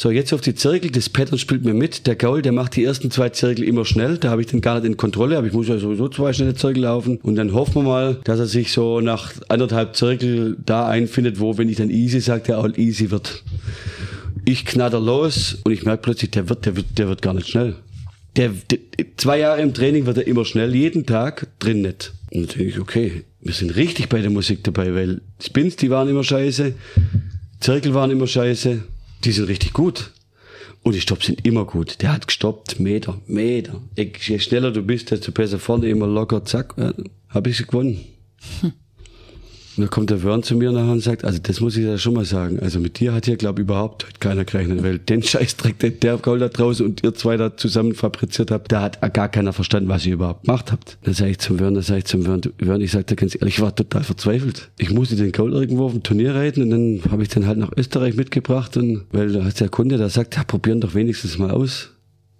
[0.00, 2.06] So, jetzt auf die Zirkel, das Pattern spielt mir mit.
[2.06, 4.16] Der Gaul, der macht die ersten zwei Zirkel immer schnell.
[4.16, 6.54] Da habe ich den gar nicht in Kontrolle, aber ich muss ja sowieso zwei schnelle
[6.54, 7.16] Zirkel laufen.
[7.16, 11.58] Und dann hoffen wir mal, dass er sich so nach anderthalb Zirkel da einfindet, wo,
[11.58, 13.42] wenn ich dann easy sage, der all easy wird.
[14.44, 17.48] Ich knatter los und ich merke plötzlich, der wird, der wird, der wird gar nicht
[17.48, 17.74] schnell
[18.36, 18.78] der, der,
[19.16, 22.12] zwei Jahre im Training wird er immer schnell, jeden Tag drin nicht.
[22.30, 25.90] Und dann denke ich, okay, wir sind richtig bei der Musik dabei, weil Spins, die
[25.90, 26.72] waren immer scheiße,
[27.58, 28.84] Zirkel waren immer scheiße,
[29.24, 30.12] die sind richtig gut.
[30.82, 32.00] Und die Stops sind immer gut.
[32.02, 33.80] Der hat gestoppt, Meter, Meter.
[33.96, 36.94] Je schneller du bist, desto besser vorne, immer locker, zack, ja,
[37.28, 38.04] habe ich sie gewonnen.
[38.60, 38.72] Hm.
[39.78, 41.96] Und dann kommt der Wörn zu mir nachher und sagt, also das muss ich ja
[41.98, 42.58] schon mal sagen.
[42.58, 46.16] Also mit dir hat hier, glaube ich, überhaupt keiner gerechnet, weil den Scheißdreck, den der
[46.16, 49.88] Gold da draußen und ihr zwei da zusammen fabriziert habt, da hat gar keiner verstanden,
[49.88, 50.98] was ihr überhaupt gemacht habt.
[51.04, 53.54] Dann sage ich zum Wörn, dann sage ich zum Wörn, Wörn, ich sagte ganz ehrlich,
[53.54, 54.70] ich war total verzweifelt.
[54.78, 57.58] Ich musste den Gold irgendwo auf dem Turnier reiten und dann habe ich den halt
[57.58, 61.38] nach Österreich mitgebracht und weil da hat der Kunde, der sagt, ja, probieren doch wenigstens
[61.38, 61.90] mal aus.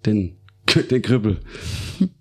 [0.04, 0.37] Den
[0.74, 1.38] den Kribbel.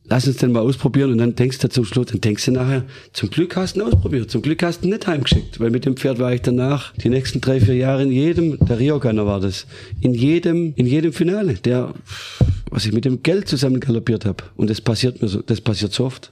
[0.09, 2.85] Lass uns den mal ausprobieren und dann denkst du zum Schluss, dann denkst du nachher,
[3.13, 5.85] zum Glück hast du ihn ausprobiert, zum Glück hast du ihn nicht heimgeschickt, weil mit
[5.85, 9.41] dem Pferd war ich danach die nächsten drei, vier Jahre in jedem, der Rioganer war
[9.41, 9.67] das,
[9.99, 11.93] in jedem, in jedem Finale, der,
[12.71, 14.45] was ich mit dem Geld zusammen galoppiert habe.
[14.55, 16.31] Und das passiert mir so, das passiert so oft.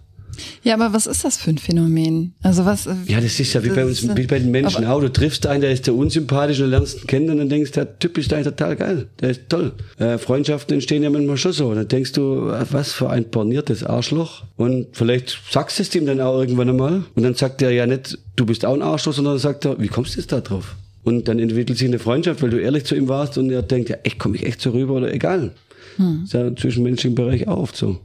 [0.63, 2.33] Ja, aber was ist das für ein Phänomen?
[2.41, 2.87] Also was?
[2.87, 4.99] Äh, ja, das ist ja wie bei uns, wie bei den Menschen auch.
[4.99, 7.99] Du triffst einen, der ist der unsympathisch und lernst ihn kennen und dann denkst, der
[7.99, 9.07] Typ ist eigentlich total geil.
[9.19, 9.73] Der ist toll.
[9.97, 11.67] Äh, Freundschaften entstehen ja manchmal schon so.
[11.67, 14.43] Und dann denkst du, was für ein borniertes Arschloch.
[14.57, 17.03] Und vielleicht sagst du es ihm dann auch irgendwann einmal.
[17.15, 19.79] Und dann sagt er ja nicht, du bist auch ein Arschloch, sondern dann sagt er,
[19.79, 20.75] wie kommst du jetzt da drauf?
[21.03, 23.89] Und dann entwickelt sich eine Freundschaft, weil du ehrlich zu ihm warst und er denkt,
[23.89, 25.51] ja, echt, komme ich echt so rüber oder egal.
[25.97, 26.21] Hm.
[26.21, 27.99] Das ist ja im zwischenmenschlichen Bereich auch oft so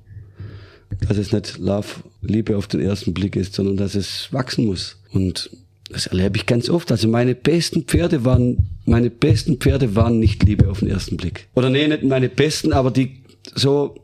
[1.08, 1.88] dass es nicht Love,
[2.22, 5.00] Liebe auf den ersten Blick ist, sondern dass es wachsen muss.
[5.12, 5.50] Und
[5.90, 6.90] das erlebe ich ganz oft.
[6.92, 11.48] Also meine besten Pferde waren, meine besten Pferde waren nicht Liebe auf den ersten Blick.
[11.54, 13.22] Oder nee, nicht meine besten, aber die,
[13.54, 13.96] so,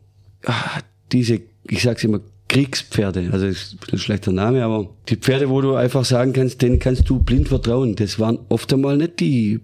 [0.45, 5.61] ach, diese, ich sag's immer, Kriegspferde, also ist ein schlechter Name, aber die Pferde, wo
[5.61, 9.61] du einfach sagen kannst, denen kannst du blind vertrauen, das waren oft einmal nicht die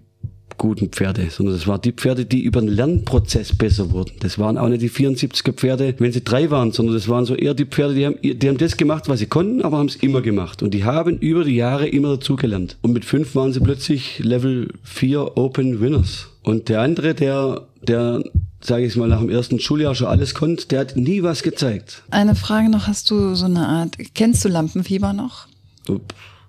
[0.57, 4.13] guten Pferde, sondern das waren die Pferde, die über den Lernprozess besser wurden.
[4.19, 7.35] Das waren auch nicht die 74er Pferde, wenn sie drei waren, sondern das waren so
[7.35, 9.95] eher die Pferde, die haben, die haben das gemacht, was sie konnten, aber haben es
[9.97, 10.63] immer gemacht.
[10.63, 12.77] Und die haben über die Jahre immer dazugelernt.
[12.81, 16.29] Und mit fünf waren sie plötzlich Level 4 Open Winners.
[16.43, 18.23] Und der andere, der, der
[18.63, 22.03] sage ich mal, nach dem ersten Schuljahr schon alles konnte, der hat nie was gezeigt.
[22.11, 25.47] Eine Frage noch, hast du so eine Art, kennst du Lampenfieber noch?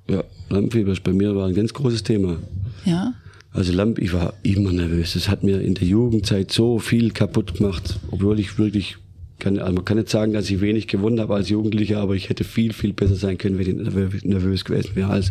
[0.09, 2.37] Ja, Lampenfieber ist bei mir war ein ganz großes Thema.
[2.85, 3.15] Ja.
[3.55, 5.15] Also Lamp, ich war immer nervös.
[5.15, 8.97] Das hat mir in der Jugendzeit so viel kaputt gemacht, obwohl ich wirklich
[9.39, 12.29] kann, also man kann nicht sagen, dass ich wenig gewonnen habe als Jugendlicher, aber ich
[12.31, 15.31] hätte viel, viel besser sein können, wenn ich nervös gewesen wäre als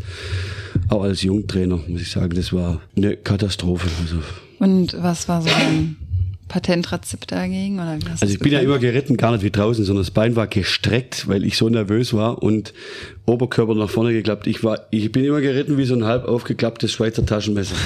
[0.89, 2.33] auch als Jungtrainer, muss ich sagen.
[2.35, 3.89] Das war eine Katastrophe.
[4.01, 4.17] Also.
[4.59, 5.97] Und was war so ein
[6.47, 7.75] Patentrezept dagegen?
[7.75, 10.47] Oder also ich bin ja immer geritten, gar nicht wie draußen, sondern das Bein war
[10.47, 12.73] gestreckt, weil ich so nervös war und
[13.25, 14.47] Oberkörper nach vorne geklappt.
[14.47, 17.75] Ich war, ich bin immer geritten wie so ein halb aufgeklapptes Schweizer Taschenmesser.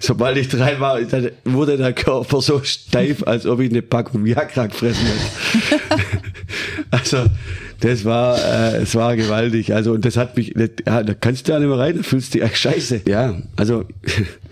[0.00, 1.00] Sobald ich drei war,
[1.44, 5.92] wurde der Körper so steif, als ob ich eine Packung Viagra gefressen hätte.
[6.90, 7.24] also,
[7.80, 9.74] das war, äh, es war gewaltig.
[9.74, 12.34] Also, und das hat mich, ja, da kannst du ja nicht mehr rein, da fühlst
[12.34, 13.02] du dich echt scheiße.
[13.08, 13.84] Ja, also,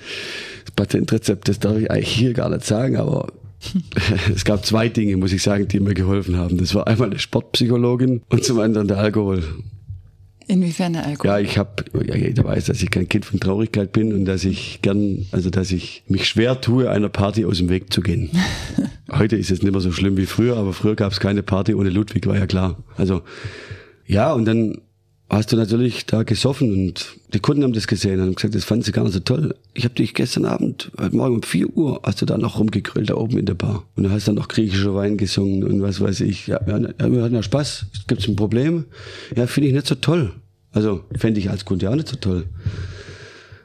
[0.76, 3.28] Patentrezept, das darf ich eigentlich hier gar nicht sagen, aber
[4.34, 6.58] es gab zwei Dinge, muss ich sagen, die mir geholfen haben.
[6.58, 9.42] Das war einmal eine Sportpsychologin und zum anderen der Alkohol.
[10.46, 11.30] Inwiefern der Alkohol?
[11.30, 14.44] Ja, ich habe, ja, jeder weiß, dass ich kein Kind von Traurigkeit bin und dass
[14.44, 18.30] ich gern, also dass ich mich schwer tue, einer Party aus dem Weg zu gehen.
[19.10, 21.74] Heute ist es nicht mehr so schlimm wie früher, aber früher gab es keine Party
[21.74, 22.82] ohne Ludwig, war ja klar.
[22.96, 23.22] Also
[24.06, 24.80] ja, und dann
[25.28, 28.64] hast du natürlich da gesoffen und die Kunden haben das gesehen und haben gesagt, das
[28.64, 29.54] fanden sie gar nicht so toll.
[29.72, 33.10] Ich habe dich gestern Abend, heute Morgen um 4 Uhr, hast du da noch rumgegrillt
[33.10, 33.84] da oben in der Bar.
[33.96, 36.46] Und du hast dann noch griechischer Wein gesungen und was weiß ich.
[36.46, 37.86] Ja, wir hatten ja Spaß.
[38.06, 38.84] Gibt's ein Problem?
[39.34, 40.32] Ja, finde ich nicht so toll.
[40.72, 42.46] Also fände ich als Kunde auch nicht so toll.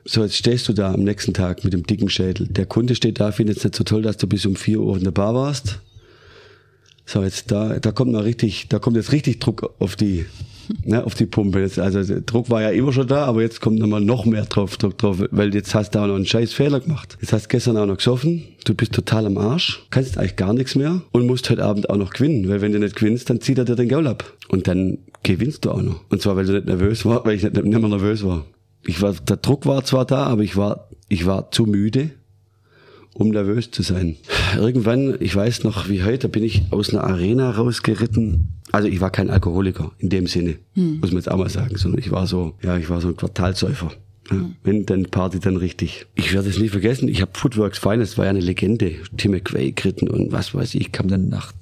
[0.06, 2.48] So, jetzt stehst du da am nächsten Tag mit dem dicken Schädel.
[2.48, 4.98] Der Kunde steht da, findet es nicht so toll, dass du bis um 4 Uhr
[4.98, 5.80] in der Bar warst.
[7.06, 10.26] So, jetzt da, da kommt mal richtig, da kommt jetzt richtig Druck auf die,
[10.84, 11.60] ne, auf die Pumpe.
[11.60, 14.46] Jetzt, also der Druck war ja immer schon da, aber jetzt kommt nochmal noch mehr
[14.46, 17.18] drauf, Druck drauf, weil jetzt hast du auch noch einen scheiß Fehler gemacht.
[17.22, 20.54] Jetzt hast du gestern auch noch gesoffen, du bist total am Arsch, kannst eigentlich gar
[20.54, 23.42] nichts mehr und musst heute Abend auch noch gewinnen, weil wenn du nicht gewinnst, dann
[23.42, 24.34] zieht er dir den Gaul ab.
[24.48, 26.02] Und dann gewinnst du auch noch.
[26.10, 28.46] Und zwar, weil du nicht nervös war, weil ich nicht, nicht mehr nervös war.
[28.86, 32.12] Ich war, der Druck war zwar da, aber ich war, ich war zu müde,
[33.20, 34.16] um nervös zu sein.
[34.58, 39.10] Irgendwann, ich weiß noch wie heute, bin ich aus einer Arena rausgeritten also ich war
[39.10, 41.00] kein Alkoholiker in dem Sinne, hm.
[41.00, 43.18] muss man jetzt auch mal sagen, sondern ich war so, ja, ich war so ein
[43.18, 43.92] Quartalsäufer.
[44.30, 44.56] Ja, hm.
[44.64, 46.06] Wenn dann Party, dann richtig.
[46.16, 49.72] Ich werde es nie vergessen, ich habe Footworks Finest, war ja eine Legende, Tim McVeigh
[49.72, 51.54] geritten und was weiß ich, kam dann nach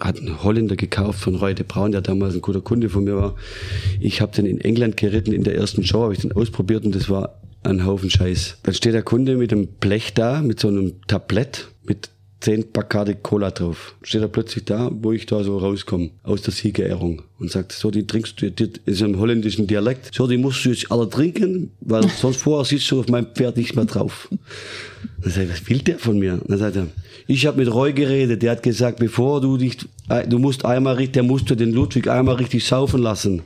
[0.00, 3.34] hat einen Holländer gekauft von Reute Braun, der damals ein guter Kunde von mir war.
[4.00, 6.94] Ich habe den in England geritten, in der ersten Show habe ich den ausprobiert und
[6.94, 8.58] das war ein Haufen Scheiß.
[8.62, 12.10] Dann steht der Kunde mit dem Blech da, mit so einem Tablett, mit
[12.40, 13.94] zehn Bacardi Cola drauf.
[14.02, 17.90] Steht er plötzlich da, wo ich da so rauskomme, aus der Siegerehrung und sagt, so,
[17.90, 21.08] die trinkst du die, in so einem holländischen Dialekt, so, die musst du jetzt alle
[21.08, 24.28] trinken, weil sonst vorher siehst du auf meinem Pferd nicht mehr drauf.
[25.22, 26.40] Dann sag ich, was will der von mir?
[26.46, 26.86] Dann sagt er,
[27.26, 29.76] ich habe mit Roy geredet, der hat gesagt, bevor du dich,
[30.08, 33.42] äh, du musst einmal richtig, der musst du den Ludwig einmal richtig saufen lassen.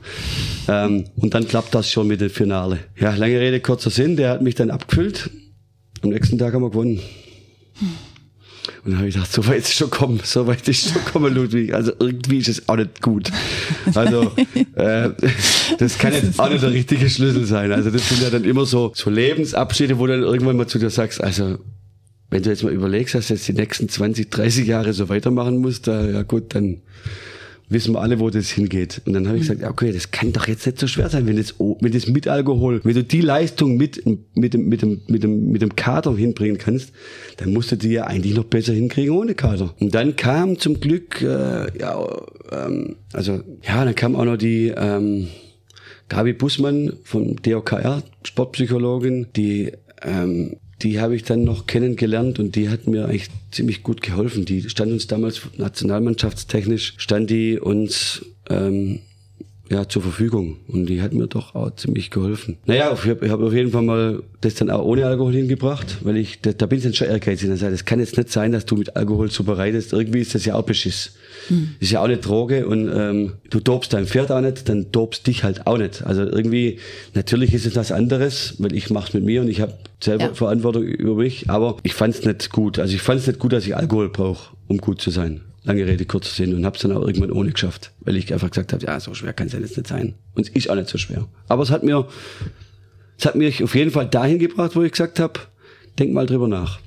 [0.68, 2.78] Ähm, und dann klappt das schon mit dem Finale.
[2.98, 5.30] Ja, lange Rede, kurzer Sinn, der hat mich dann abgefüllt.
[6.02, 7.00] Am nächsten Tag haben wir gewonnen.
[8.84, 10.92] Und dann habe ich gedacht, so weit ist es schon kommen, so weit ist es
[10.92, 11.72] schon kommen, Ludwig.
[11.72, 13.30] Also irgendwie ist es auch nicht gut.
[13.94, 14.32] Also
[14.74, 15.10] äh,
[15.78, 17.72] das kann jetzt auch nicht der richtige Schlüssel sein.
[17.72, 20.78] Also das sind ja dann immer so, so Lebensabschiede, wo du dann irgendwann mal zu
[20.78, 21.58] dir sagst, also
[22.28, 25.58] wenn du jetzt mal überlegst, dass du jetzt die nächsten 20, 30 Jahre so weitermachen
[25.58, 26.82] musst, da, ja gut, dann
[27.68, 29.02] wissen wir alle, wo das hingeht.
[29.06, 31.36] Und dann habe ich gesagt, okay, das kann doch jetzt nicht so schwer sein, wenn
[31.36, 34.04] das, wenn das mit Alkohol, wenn du die Leistung mit,
[34.34, 36.92] mit dem, mit dem, mit dem, mit dem Kater hinbringen kannst,
[37.38, 39.74] dann musst du die ja eigentlich noch besser hinkriegen ohne Kater.
[39.80, 41.98] Und dann kam zum Glück, äh, ja,
[42.52, 45.28] ähm, also, ja, dann kam auch noch die, ähm,
[46.08, 52.68] Gabi Bussmann vom DOKR, Sportpsychologin, die ähm, die habe ich dann noch kennengelernt und die
[52.68, 54.44] hat mir eigentlich ziemlich gut geholfen.
[54.44, 59.00] Die stand uns damals nationalmannschaftstechnisch, stand die uns ähm,
[59.70, 60.58] ja, zur Verfügung.
[60.68, 62.58] Und die hat mir doch auch ziemlich geholfen.
[62.66, 66.16] Naja, ich habe hab auf jeden Fall mal das dann auch ohne Alkohol hingebracht, weil
[66.16, 67.48] ich, da, da bin ich dann schon ehrgeizig.
[67.58, 69.92] Sage, das kann jetzt nicht sein, dass du mit Alkohol zubereitest.
[69.92, 71.14] Irgendwie ist das ja auch Beschiss.
[71.48, 71.74] Hm.
[71.80, 75.26] Ist ja auch eine Droge und ähm, du dobst dein Pferd auch nicht, dann dobst
[75.26, 76.04] dich halt auch nicht.
[76.04, 76.78] Also irgendwie,
[77.14, 80.34] natürlich ist es was anderes, weil ich mache mit mir und ich habe selber ja.
[80.34, 82.78] Verantwortung über mich, aber ich fand es nicht gut.
[82.78, 85.86] Also ich fand es nicht gut, dass ich Alkohol brauche, um gut zu sein lange
[85.86, 88.72] Rede, kurzer Sinn und habe es dann auch irgendwann ohne geschafft, weil ich einfach gesagt
[88.72, 90.14] habe, ja, so schwer kann es ja jetzt nicht sein.
[90.34, 91.26] Und es ist auch nicht so schwer.
[91.48, 92.06] Aber es hat mir,
[93.18, 95.40] es hat mich auf jeden Fall dahin gebracht, wo ich gesagt habe,
[95.98, 96.80] denk mal drüber nach.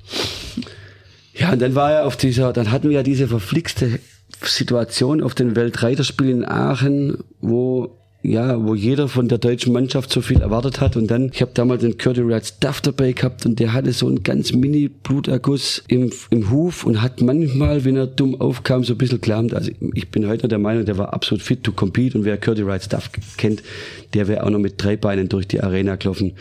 [1.34, 3.98] Ja, und dann war er auf dieser, dann hatten wir ja diese verflixte
[4.42, 10.20] Situation auf den Weltreiterspielen in Aachen, wo ja, wo jeder von der deutschen Mannschaft so
[10.20, 10.96] viel erwartet hat.
[10.96, 14.08] Und dann, ich habe damals den Curdy Red Duff dabei gehabt und der hatte so
[14.08, 18.94] einen ganz mini Bluterguss im, im Huf und hat manchmal, wenn er dumm aufkam, so
[18.94, 19.54] ein bisschen gelammt.
[19.54, 22.62] Also ich bin heute der Meinung, der war absolut fit to compete und wer Curdy
[22.62, 23.62] Red Duff kennt,
[24.14, 26.32] der wäre auch noch mit drei Beinen durch die Arena gelaufen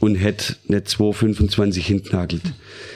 [0.00, 2.42] und hätte nicht 2,25 hintnagelt.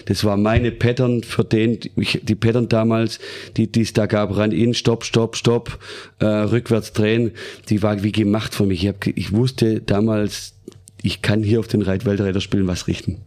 [0.07, 3.18] Das war meine Pattern für den, die Pattern damals,
[3.57, 5.78] die die es da gab, ran in, stopp, stopp, stopp,
[6.18, 7.33] äh, rückwärts drehen,
[7.68, 8.83] die war wie gemacht für mich.
[8.83, 10.55] Ich, hab, ich wusste damals,
[11.03, 13.20] ich kann hier auf den Weltreiterspielen was richten.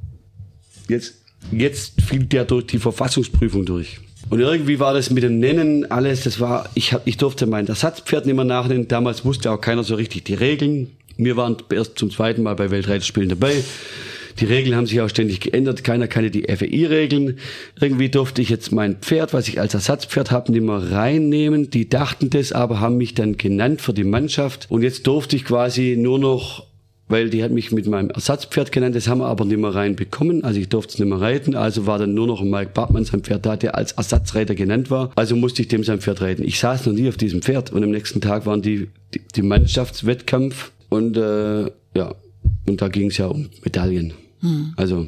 [0.87, 1.15] Jetzt,
[1.51, 3.99] jetzt fiel der durch die Verfassungsprüfung durch.
[4.29, 7.67] Und irgendwie war das mit dem Nennen alles, das war, ich, hab, ich durfte mein
[7.67, 8.87] Ersatzpferd nicht mehr nachnennen.
[8.87, 10.91] Damals wusste auch keiner so richtig die Regeln.
[11.17, 13.63] Wir waren erst zum zweiten Mal bei Weltreiterspielen dabei.
[14.39, 15.83] Die Regeln haben sich auch ständig geändert.
[15.83, 17.37] Keiner kannte die FEI-Regeln.
[17.79, 21.69] Irgendwie durfte ich jetzt mein Pferd, was ich als Ersatzpferd habe, nicht mehr reinnehmen.
[21.69, 24.67] Die dachten das, aber haben mich dann genannt für die Mannschaft.
[24.69, 26.67] Und jetzt durfte ich quasi nur noch
[27.07, 30.43] weil die hat mich mit meinem Ersatzpferd genannt, das haben wir aber nicht mehr reinbekommen,
[30.43, 33.21] also ich durfte es nicht mehr reiten, also war dann nur noch Mike Bartmann sein
[33.21, 36.43] Pferd da, der als Ersatzreiter genannt war, also musste ich dem sein Pferd reiten.
[36.43, 39.43] Ich saß noch nie auf diesem Pferd und am nächsten Tag waren die, die, die
[39.43, 41.65] Mannschaftswettkampf und äh,
[41.95, 42.15] ja,
[42.67, 44.13] und da ging es ja um Medaillen.
[44.45, 44.73] Mhm.
[44.75, 45.07] Also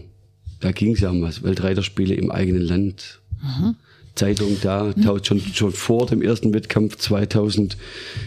[0.60, 1.44] da ging es ja um was.
[1.44, 3.22] Weltreiterspiele im eigenen Land.
[3.42, 3.76] Mhm.
[4.16, 5.24] Zeitung da, mhm.
[5.24, 7.78] schon, schon vor dem ersten Wettkampf 2000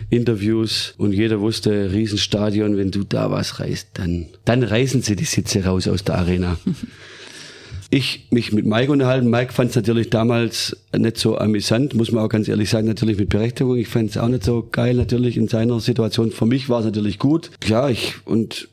[0.09, 5.25] Interviews und jeder wusste, Riesenstadion, wenn du da was reißt, dann, dann reißen sie die
[5.25, 6.59] Sitze raus aus der Arena.
[7.91, 9.29] ich mich mit Mike unterhalten.
[9.29, 13.19] Mike fand es natürlich damals nicht so amüsant, muss man auch ganz ehrlich sagen, natürlich
[13.19, 13.77] mit Berechtigung.
[13.77, 16.31] Ich fand es auch nicht so geil, natürlich in seiner Situation.
[16.31, 17.51] Für mich war es natürlich gut.
[17.67, 18.69] Ja, ich, und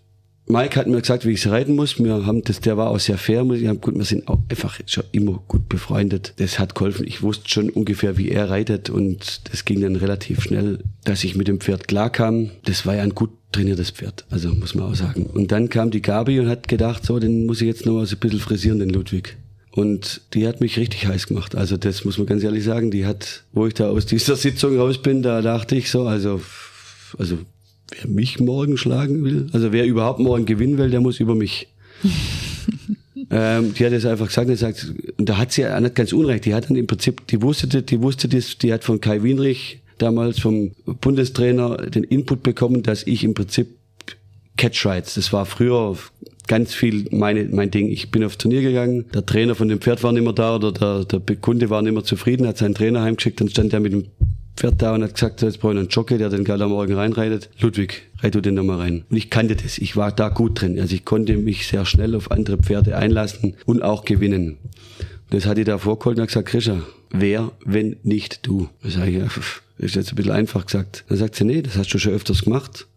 [0.49, 1.99] Mike hat mir gesagt, wie ich es reiten muss.
[1.99, 3.47] Wir haben das, der war auch sehr fair.
[3.49, 6.33] Wir haben, gut, wir sind auch einfach schon immer gut befreundet.
[6.37, 7.05] Das hat geholfen.
[7.05, 11.35] Ich wusste schon ungefähr, wie er reitet und das ging dann relativ schnell, dass ich
[11.35, 12.51] mit dem Pferd klarkam.
[12.63, 15.25] Das war ja ein gut trainiertes Pferd, also muss man auch sagen.
[15.25, 18.05] Und dann kam die Gabi und hat gedacht, so, den muss ich jetzt noch mal
[18.05, 19.35] so ein bisschen frisieren, den Ludwig.
[19.71, 21.55] Und die hat mich richtig heiß gemacht.
[21.55, 22.89] Also das muss man ganz ehrlich sagen.
[22.89, 26.41] Die hat, wo ich da aus dieser Sitzung raus bin, da dachte ich so, also,
[27.17, 27.37] also
[27.91, 31.67] wer mich morgen schlagen will, also wer überhaupt morgen gewinnen will, der muss über mich.
[33.31, 36.13] ähm, die hat es einfach gesagt, und, sagt, und da hat sie ja nicht ganz
[36.13, 36.45] unrecht.
[36.45, 39.79] Die hat dann im Prinzip, die wusste, die wusste das, die hat von Kai Wienrich
[39.97, 43.67] damals vom Bundestrainer den Input bekommen, dass ich im Prinzip
[44.57, 45.97] Catch Rides, das war früher
[46.47, 47.89] ganz viel meine, mein Ding.
[47.89, 50.71] Ich bin aufs Turnier gegangen, der Trainer von dem Pferd war nicht mehr da oder
[50.71, 53.93] der, der Kunde war nicht mehr zufrieden, hat seinen Trainer heimgeschickt, dann stand er mit
[53.93, 54.05] dem
[54.57, 56.95] Pferd da und hat gesagt, jetzt brauche ich einen Jockey, der den geil am Morgen
[56.95, 57.49] reinreitet.
[57.59, 59.05] Ludwig, reit du den nochmal rein.
[59.09, 59.77] Und ich kannte das.
[59.77, 60.79] Ich war da gut drin.
[60.79, 64.57] Also ich konnte mich sehr schnell auf andere Pferde einlassen und auch gewinnen.
[65.29, 66.81] Das hat die da vorgeholt und hat gesagt, Krischer,
[67.11, 68.67] wer, wenn nicht du?
[68.81, 71.05] Da sage ich, ist jetzt ein bisschen einfach gesagt.
[71.07, 72.87] Dann sagt sie, nee, das hast du schon öfters gemacht.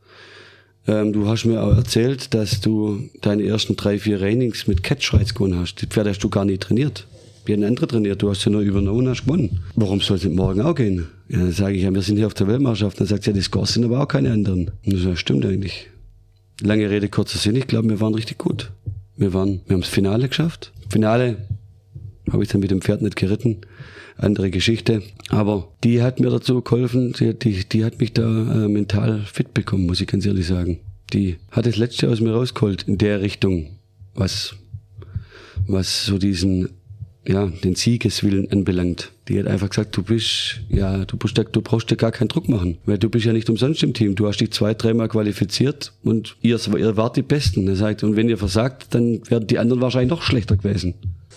[0.86, 5.34] Ähm, du hast mir auch erzählt, dass du deine ersten drei, vier Trainings mit Catchreiz
[5.34, 5.82] gewonnen hast.
[5.82, 7.06] Die Pferde hast du gar nicht trainiert.
[7.50, 9.58] Wir haben andere trainiert, du hast sie nur übernommen hast gewonnen.
[9.74, 11.08] Warum soll es nicht morgen auch gehen?
[11.28, 13.00] Ja, dann sage ich, ja, wir sind hier auf der Weltmeisterschaft.
[13.00, 14.70] Dann sagt sie, ja, die Scores sind aber auch keine anderen.
[14.86, 15.88] Und das stimmt eigentlich.
[16.60, 18.70] Lange Rede, kurzer Sinn, ich glaube, wir waren richtig gut.
[19.16, 20.70] Wir waren, wir haben das Finale geschafft.
[20.90, 21.38] Finale
[22.30, 23.62] habe ich dann mit dem Pferd nicht geritten.
[24.16, 25.02] Andere Geschichte.
[25.30, 29.54] Aber die hat mir dazu geholfen, die, die, die hat mich da äh, mental fit
[29.54, 30.78] bekommen, muss ich ganz ehrlich sagen.
[31.12, 33.70] Die hat das letzte aus mir rausgeholt in der Richtung,
[34.14, 34.54] was,
[35.66, 36.68] was so diesen,
[37.30, 39.12] ja, den Siegeswillen anbelangt.
[39.28, 42.48] Die hat einfach gesagt, du bist, ja, du bist, du brauchst dir gar keinen Druck
[42.48, 44.16] machen, weil du bist ja nicht umsonst im Team.
[44.16, 47.68] Du hast dich zwei, dreimal qualifiziert und ihr, ihr wart die Besten.
[47.68, 50.94] Er sagt, und wenn ihr versagt, dann werden die anderen wahrscheinlich noch schlechter gewesen.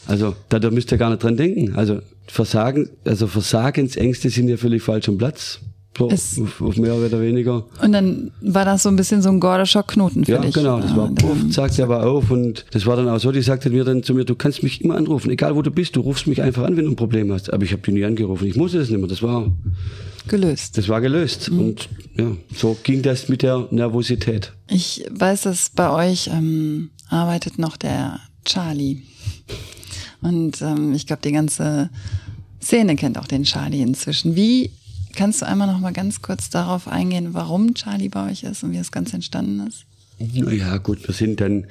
[0.07, 1.75] Also da, da müsst ihr gar nicht dran denken.
[1.75, 5.59] Also Versagen, also Versagensängste sind ja völlig falsch am Platz.
[5.95, 7.65] So, Es- auf, mehr oder weniger.
[7.81, 10.53] Und dann war das so ein bisschen so ein gordischer Knoten für Ja, dich.
[10.53, 13.31] genau, das war Und, puff, sagt sie aber auf und das war dann auch so,
[13.31, 15.95] die sagte mir dann zu mir, du kannst mich immer anrufen, egal wo du bist,
[15.95, 17.53] du rufst mich einfach an, wenn du ein Problem hast.
[17.53, 19.51] Aber ich habe die nie angerufen, ich musste das nicht mehr, das war,
[20.27, 20.77] gelöst.
[20.79, 21.51] das war gelöst.
[21.51, 21.59] Mhm.
[21.59, 24.51] Und ja, so ging das mit der Nervosität.
[24.69, 29.03] Ich weiß, dass bei euch ähm, arbeitet noch der Charlie.
[30.21, 31.89] Und ähm, ich glaube, die ganze
[32.61, 34.35] Szene kennt auch den Charlie inzwischen.
[34.35, 34.71] Wie
[35.15, 38.71] kannst du einmal noch mal ganz kurz darauf eingehen, warum Charlie bei euch ist und
[38.71, 39.85] wie das Ganze entstanden ist?
[40.19, 41.65] Ja, gut, wir sind dann,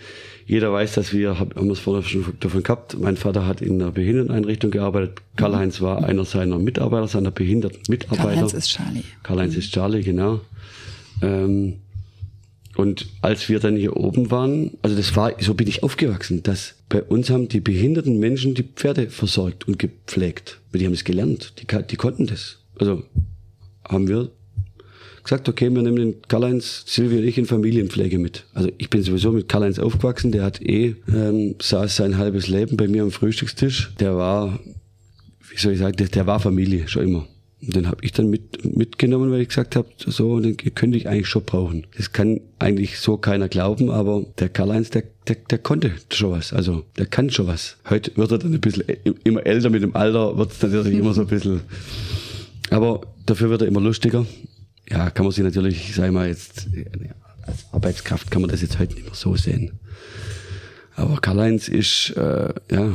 [0.47, 3.63] jeder weiß, dass wir, hab- haben wir es vorher schon davon gehabt, mein Vater hat
[3.63, 5.23] in einer Behinderteneinrichtung gearbeitet.
[5.37, 8.25] Karl-Heinz war einer seiner Mitarbeiter, seiner behinderten Mitarbeiter.
[8.31, 9.05] Karl-Heinz ist Charlie.
[9.23, 10.41] Karl-Heinz ist Charlie, genau.
[11.23, 11.75] Ähm,
[12.77, 16.75] und als wir dann hier oben waren, also das war, so bin ich aufgewachsen, dass
[16.89, 20.59] bei uns haben die behinderten Menschen die Pferde versorgt und gepflegt.
[20.73, 22.59] Weil Die haben es gelernt, die, die konnten das.
[22.79, 23.05] Also
[23.89, 24.31] haben wir
[25.23, 28.45] gesagt, okay, wir nehmen den Karl-Heinz, Silvia und ich in Familienpflege mit.
[28.55, 32.77] Also ich bin sowieso mit Karl-Heinz aufgewachsen, der hat eh, ähm, saß sein halbes Leben
[32.77, 33.93] bei mir am Frühstückstisch.
[34.01, 34.59] Der war,
[35.49, 37.29] wie soll ich sagen, der, der war Familie, schon immer.
[37.65, 41.07] Und den habe ich dann mit, mitgenommen, weil ich gesagt habe, so, den könnte ich
[41.07, 41.87] eigentlich schon brauchen.
[41.97, 46.53] Das kann eigentlich so keiner glauben, aber der Karl-Heinz, der, der, der konnte schon was.
[46.53, 47.77] Also der kann schon was.
[47.89, 50.99] Heute wird er dann ein bisschen ä- immer älter mit dem Alter, wird es natürlich
[50.99, 51.61] immer so ein bisschen
[52.71, 54.27] aber dafür wird er immer lustiger.
[54.89, 56.69] Ja, kann man sich natürlich, sag ich mal jetzt,
[57.43, 59.73] als Arbeitskraft kann man das jetzt heute nicht mehr so sehen.
[60.95, 62.93] Aber Karl-Heinz ist, äh, ja,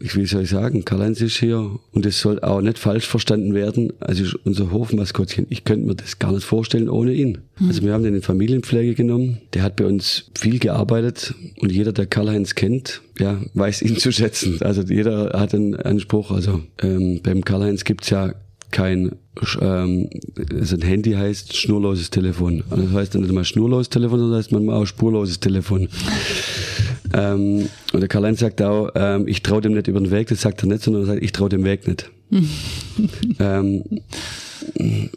[0.00, 3.54] ich will soll ich sagen, Karl-Heinz ist hier und es soll auch nicht falsch verstanden
[3.54, 3.92] werden.
[4.00, 5.46] Also ist unser Hofmaskottchen.
[5.48, 7.38] Ich könnte mir das gar nicht vorstellen ohne ihn.
[7.66, 9.38] Also wir haben den in Familienpflege genommen.
[9.54, 14.12] Der hat bei uns viel gearbeitet und jeder, der Karl-Heinz kennt, ja, weiß ihn zu
[14.12, 14.60] schätzen.
[14.60, 16.30] Also jeder hat einen Anspruch.
[16.30, 18.34] Also ähm, beim Karl-Heinz gibt's ja
[18.74, 19.12] kein
[19.60, 20.10] ähm,
[20.52, 22.64] also ein Handy heißt schnurloses Telefon.
[22.70, 25.88] Also das heißt dann nicht mal schnurloses Telefon, sondern das heißt manchmal auch spurloses Telefon.
[27.14, 30.40] ähm, und der Karl-Heinz sagt auch, ähm, ich traue dem nicht über den Weg, das
[30.40, 32.10] sagt er nicht, sondern er sagt, ich traue dem Weg nicht.
[33.38, 33.84] ähm,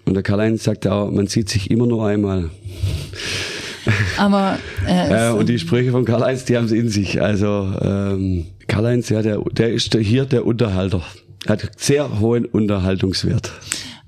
[0.06, 2.52] und der Karl-Heinz sagt auch, man sieht sich immer nur einmal.
[4.18, 7.22] Aber er Äh, ist, und die Sprüche von Karl-Heinz, die haben sie in sich.
[7.22, 11.02] Also ähm, Karl-Heinz, ja, der, der ist hier der Unterhalter.
[11.48, 13.52] Hat sehr hohen Unterhaltungswert.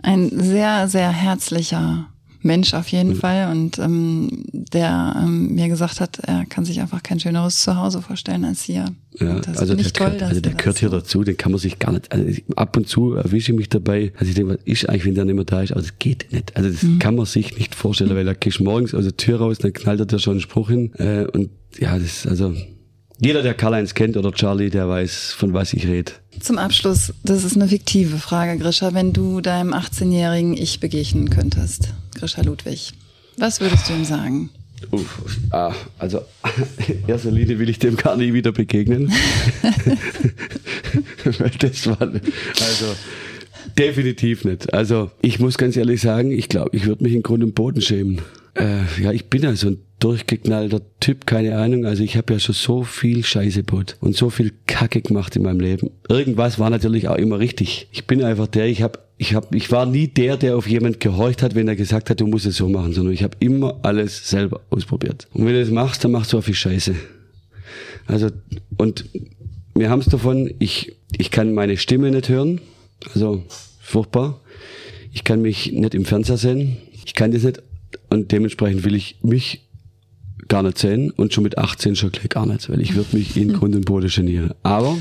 [0.01, 2.07] ein sehr, sehr herzlicher
[2.41, 3.15] Mensch auf jeden Mhm.
[3.15, 8.01] Fall und ähm, der ähm, mir gesagt hat, er kann sich einfach kein schöneres Zuhause
[8.01, 8.85] vorstellen als hier.
[9.19, 11.59] Ja, also finde der, toll, gehört, also der er gehört hier dazu, den kann man
[11.59, 12.25] sich gar nicht, also
[12.55, 15.25] ab und zu erwische ich mich dabei, also ich denke, was ist eigentlich, wenn der
[15.25, 16.55] nicht mehr da ist, aber das geht nicht.
[16.55, 16.99] Also das Mhm.
[16.99, 19.99] kann man sich nicht vorstellen, weil da gehst morgens aus der Tür raus, dann knallt
[19.99, 22.55] er dir schon einen Spruch hin äh, und ja, das ist also,
[23.21, 26.13] jeder, der Karl-Heinz kennt oder Charlie, der weiß, von was ich rede.
[26.39, 28.93] Zum Abschluss, das ist eine fiktive Frage, Grisha.
[28.93, 32.93] Wenn du deinem 18-jährigen Ich begegnen könntest, Grisha Ludwig,
[33.37, 34.49] was würdest du ihm sagen?
[34.91, 36.21] Uff, ah, also
[36.87, 39.11] in erster Linie will ich dem gar nie wieder begegnen.
[41.25, 42.95] Weil das war, also
[43.77, 44.73] definitiv nicht.
[44.73, 47.81] Also ich muss ganz ehrlich sagen, ich glaube, ich würde mich in Grund und Boden
[47.81, 48.21] schämen.
[48.55, 51.85] Äh, ja, ich bin ja so ein durchgeknallter Typ, keine Ahnung.
[51.85, 55.43] Also ich habe ja schon so viel Scheiße gebaut und so viel Kacke gemacht in
[55.43, 55.91] meinem Leben.
[56.07, 57.87] Irgendwas war natürlich auch immer richtig.
[57.91, 61.01] Ich bin einfach der, ich habe ich hab, ich war nie der, der auf jemand
[61.01, 63.77] gehorcht hat, wenn er gesagt hat, du musst es so machen, sondern ich habe immer
[63.83, 65.27] alles selber ausprobiert.
[65.33, 66.95] Und wenn du das machst, dann machst du auch viel Scheiße.
[68.07, 68.29] Also,
[68.77, 69.05] und
[69.75, 72.61] wir haben es davon, ich, ich kann meine Stimme nicht hören,
[73.13, 73.43] also
[73.81, 74.39] furchtbar.
[75.11, 77.61] Ich kann mich nicht im Fernseher sehen, ich kann das nicht
[78.09, 79.61] und dementsprechend will ich mich
[80.47, 83.37] gar nicht sehen und schon mit 18 schon gleich gar nicht, weil ich würde mich
[83.37, 84.53] in Grund und Boden genieren.
[84.63, 84.97] Aber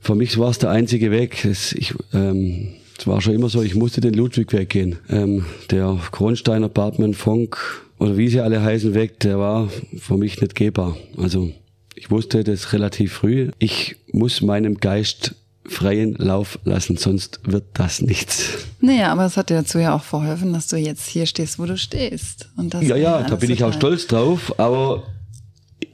[0.00, 1.44] für mich war es der einzige Weg.
[1.44, 4.96] Es, ich, ähm, es war schon immer so, ich musste den Ludwig-Weg gehen.
[5.08, 9.68] Ähm, der Kronsteiner, Bartmann, Fonk oder wie sie alle heißen, weg, der war
[9.98, 10.96] für mich nicht gehbar.
[11.16, 11.50] Also
[11.94, 13.50] ich wusste das relativ früh.
[13.58, 15.34] Ich muss meinem Geist
[15.66, 18.66] freien Lauf lassen, sonst wird das nichts.
[18.80, 21.64] Naja, aber es hat dir dazu ja auch verholfen, dass du jetzt hier stehst, wo
[21.64, 22.50] du stehst.
[22.56, 25.04] Und das ja, ja, da bin ich auch stolz drauf, aber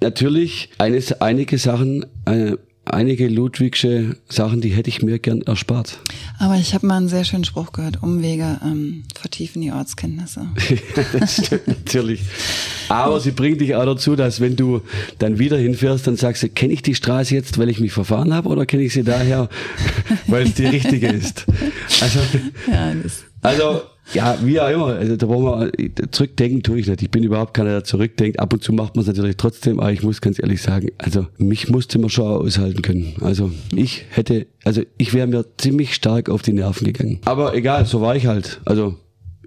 [0.00, 2.56] natürlich eines, einige Sachen, äh,
[2.94, 5.98] einige Ludwigsche Sachen, die hätte ich mir gern erspart.
[6.38, 10.48] Aber ich habe mal einen sehr schönen Spruch gehört, Umwege ähm, vertiefen die Ortskenntnisse.
[11.12, 12.20] das stimmt natürlich.
[12.88, 14.82] Aber sie bringt dich auch dazu, dass wenn du
[15.18, 18.34] dann wieder hinfährst, dann sagst du, kenne ich die Straße jetzt, weil ich mich verfahren
[18.34, 19.48] habe, oder kenne ich sie daher,
[20.26, 21.46] weil es die richtige ist?
[22.00, 22.20] Also,
[22.70, 22.92] Ja,
[23.42, 23.82] also
[24.14, 24.86] ja, wie auch immer.
[24.86, 27.02] Also da wollen wir zurückdenken tue ich nicht.
[27.02, 28.38] Ich bin überhaupt keiner, der zurückdenkt.
[28.40, 31.26] Ab und zu macht man es natürlich trotzdem, aber ich muss ganz ehrlich sagen, also
[31.38, 33.14] mich musste man schon aushalten können.
[33.20, 37.18] Also ich hätte, also ich wäre mir ziemlich stark auf die Nerven gegangen.
[37.24, 38.60] Aber egal, so war ich halt.
[38.64, 38.96] Also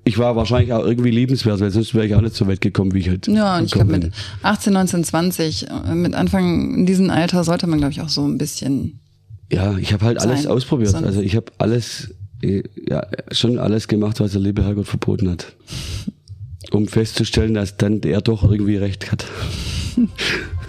[0.05, 2.93] ich war wahrscheinlich auch irgendwie liebenswert, weil sonst wäre ich auch nicht so weit gekommen,
[2.93, 4.11] wie ich halt ja, und ich glaube mit
[4.41, 8.25] 18, 19, 20, äh, mit Anfang in diesem Alter sollte man, glaube ich, auch so
[8.27, 8.99] ein bisschen
[9.51, 10.51] Ja, ich habe halt alles sein.
[10.51, 10.89] ausprobiert.
[10.89, 12.13] Sonst- Also ich habe alles,
[12.89, 15.53] ja, schon alles gemacht, was der liebe Herrgott verboten hat.
[16.71, 19.25] Um festzustellen, dass dann er doch irgendwie recht hat.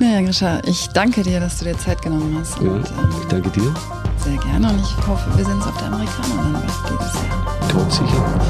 [0.00, 2.60] Naja, Grisha, ich danke dir, dass du dir Zeit genommen hast.
[2.60, 3.72] Ja, Und, ich ähm, danke dir.
[4.18, 4.68] sehr gerne.
[4.70, 7.68] Und ich hoffe, wir sehen uns auf der Amerikaner dann bald dieses Jahr.
[7.68, 8.40] Tot sicher.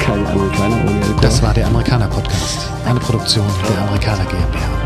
[0.00, 1.20] Keine Amerikaner ohne LK.
[1.22, 4.83] Das war der Amerikaner Podcast, eine Produktion der Amerikaner GmbH.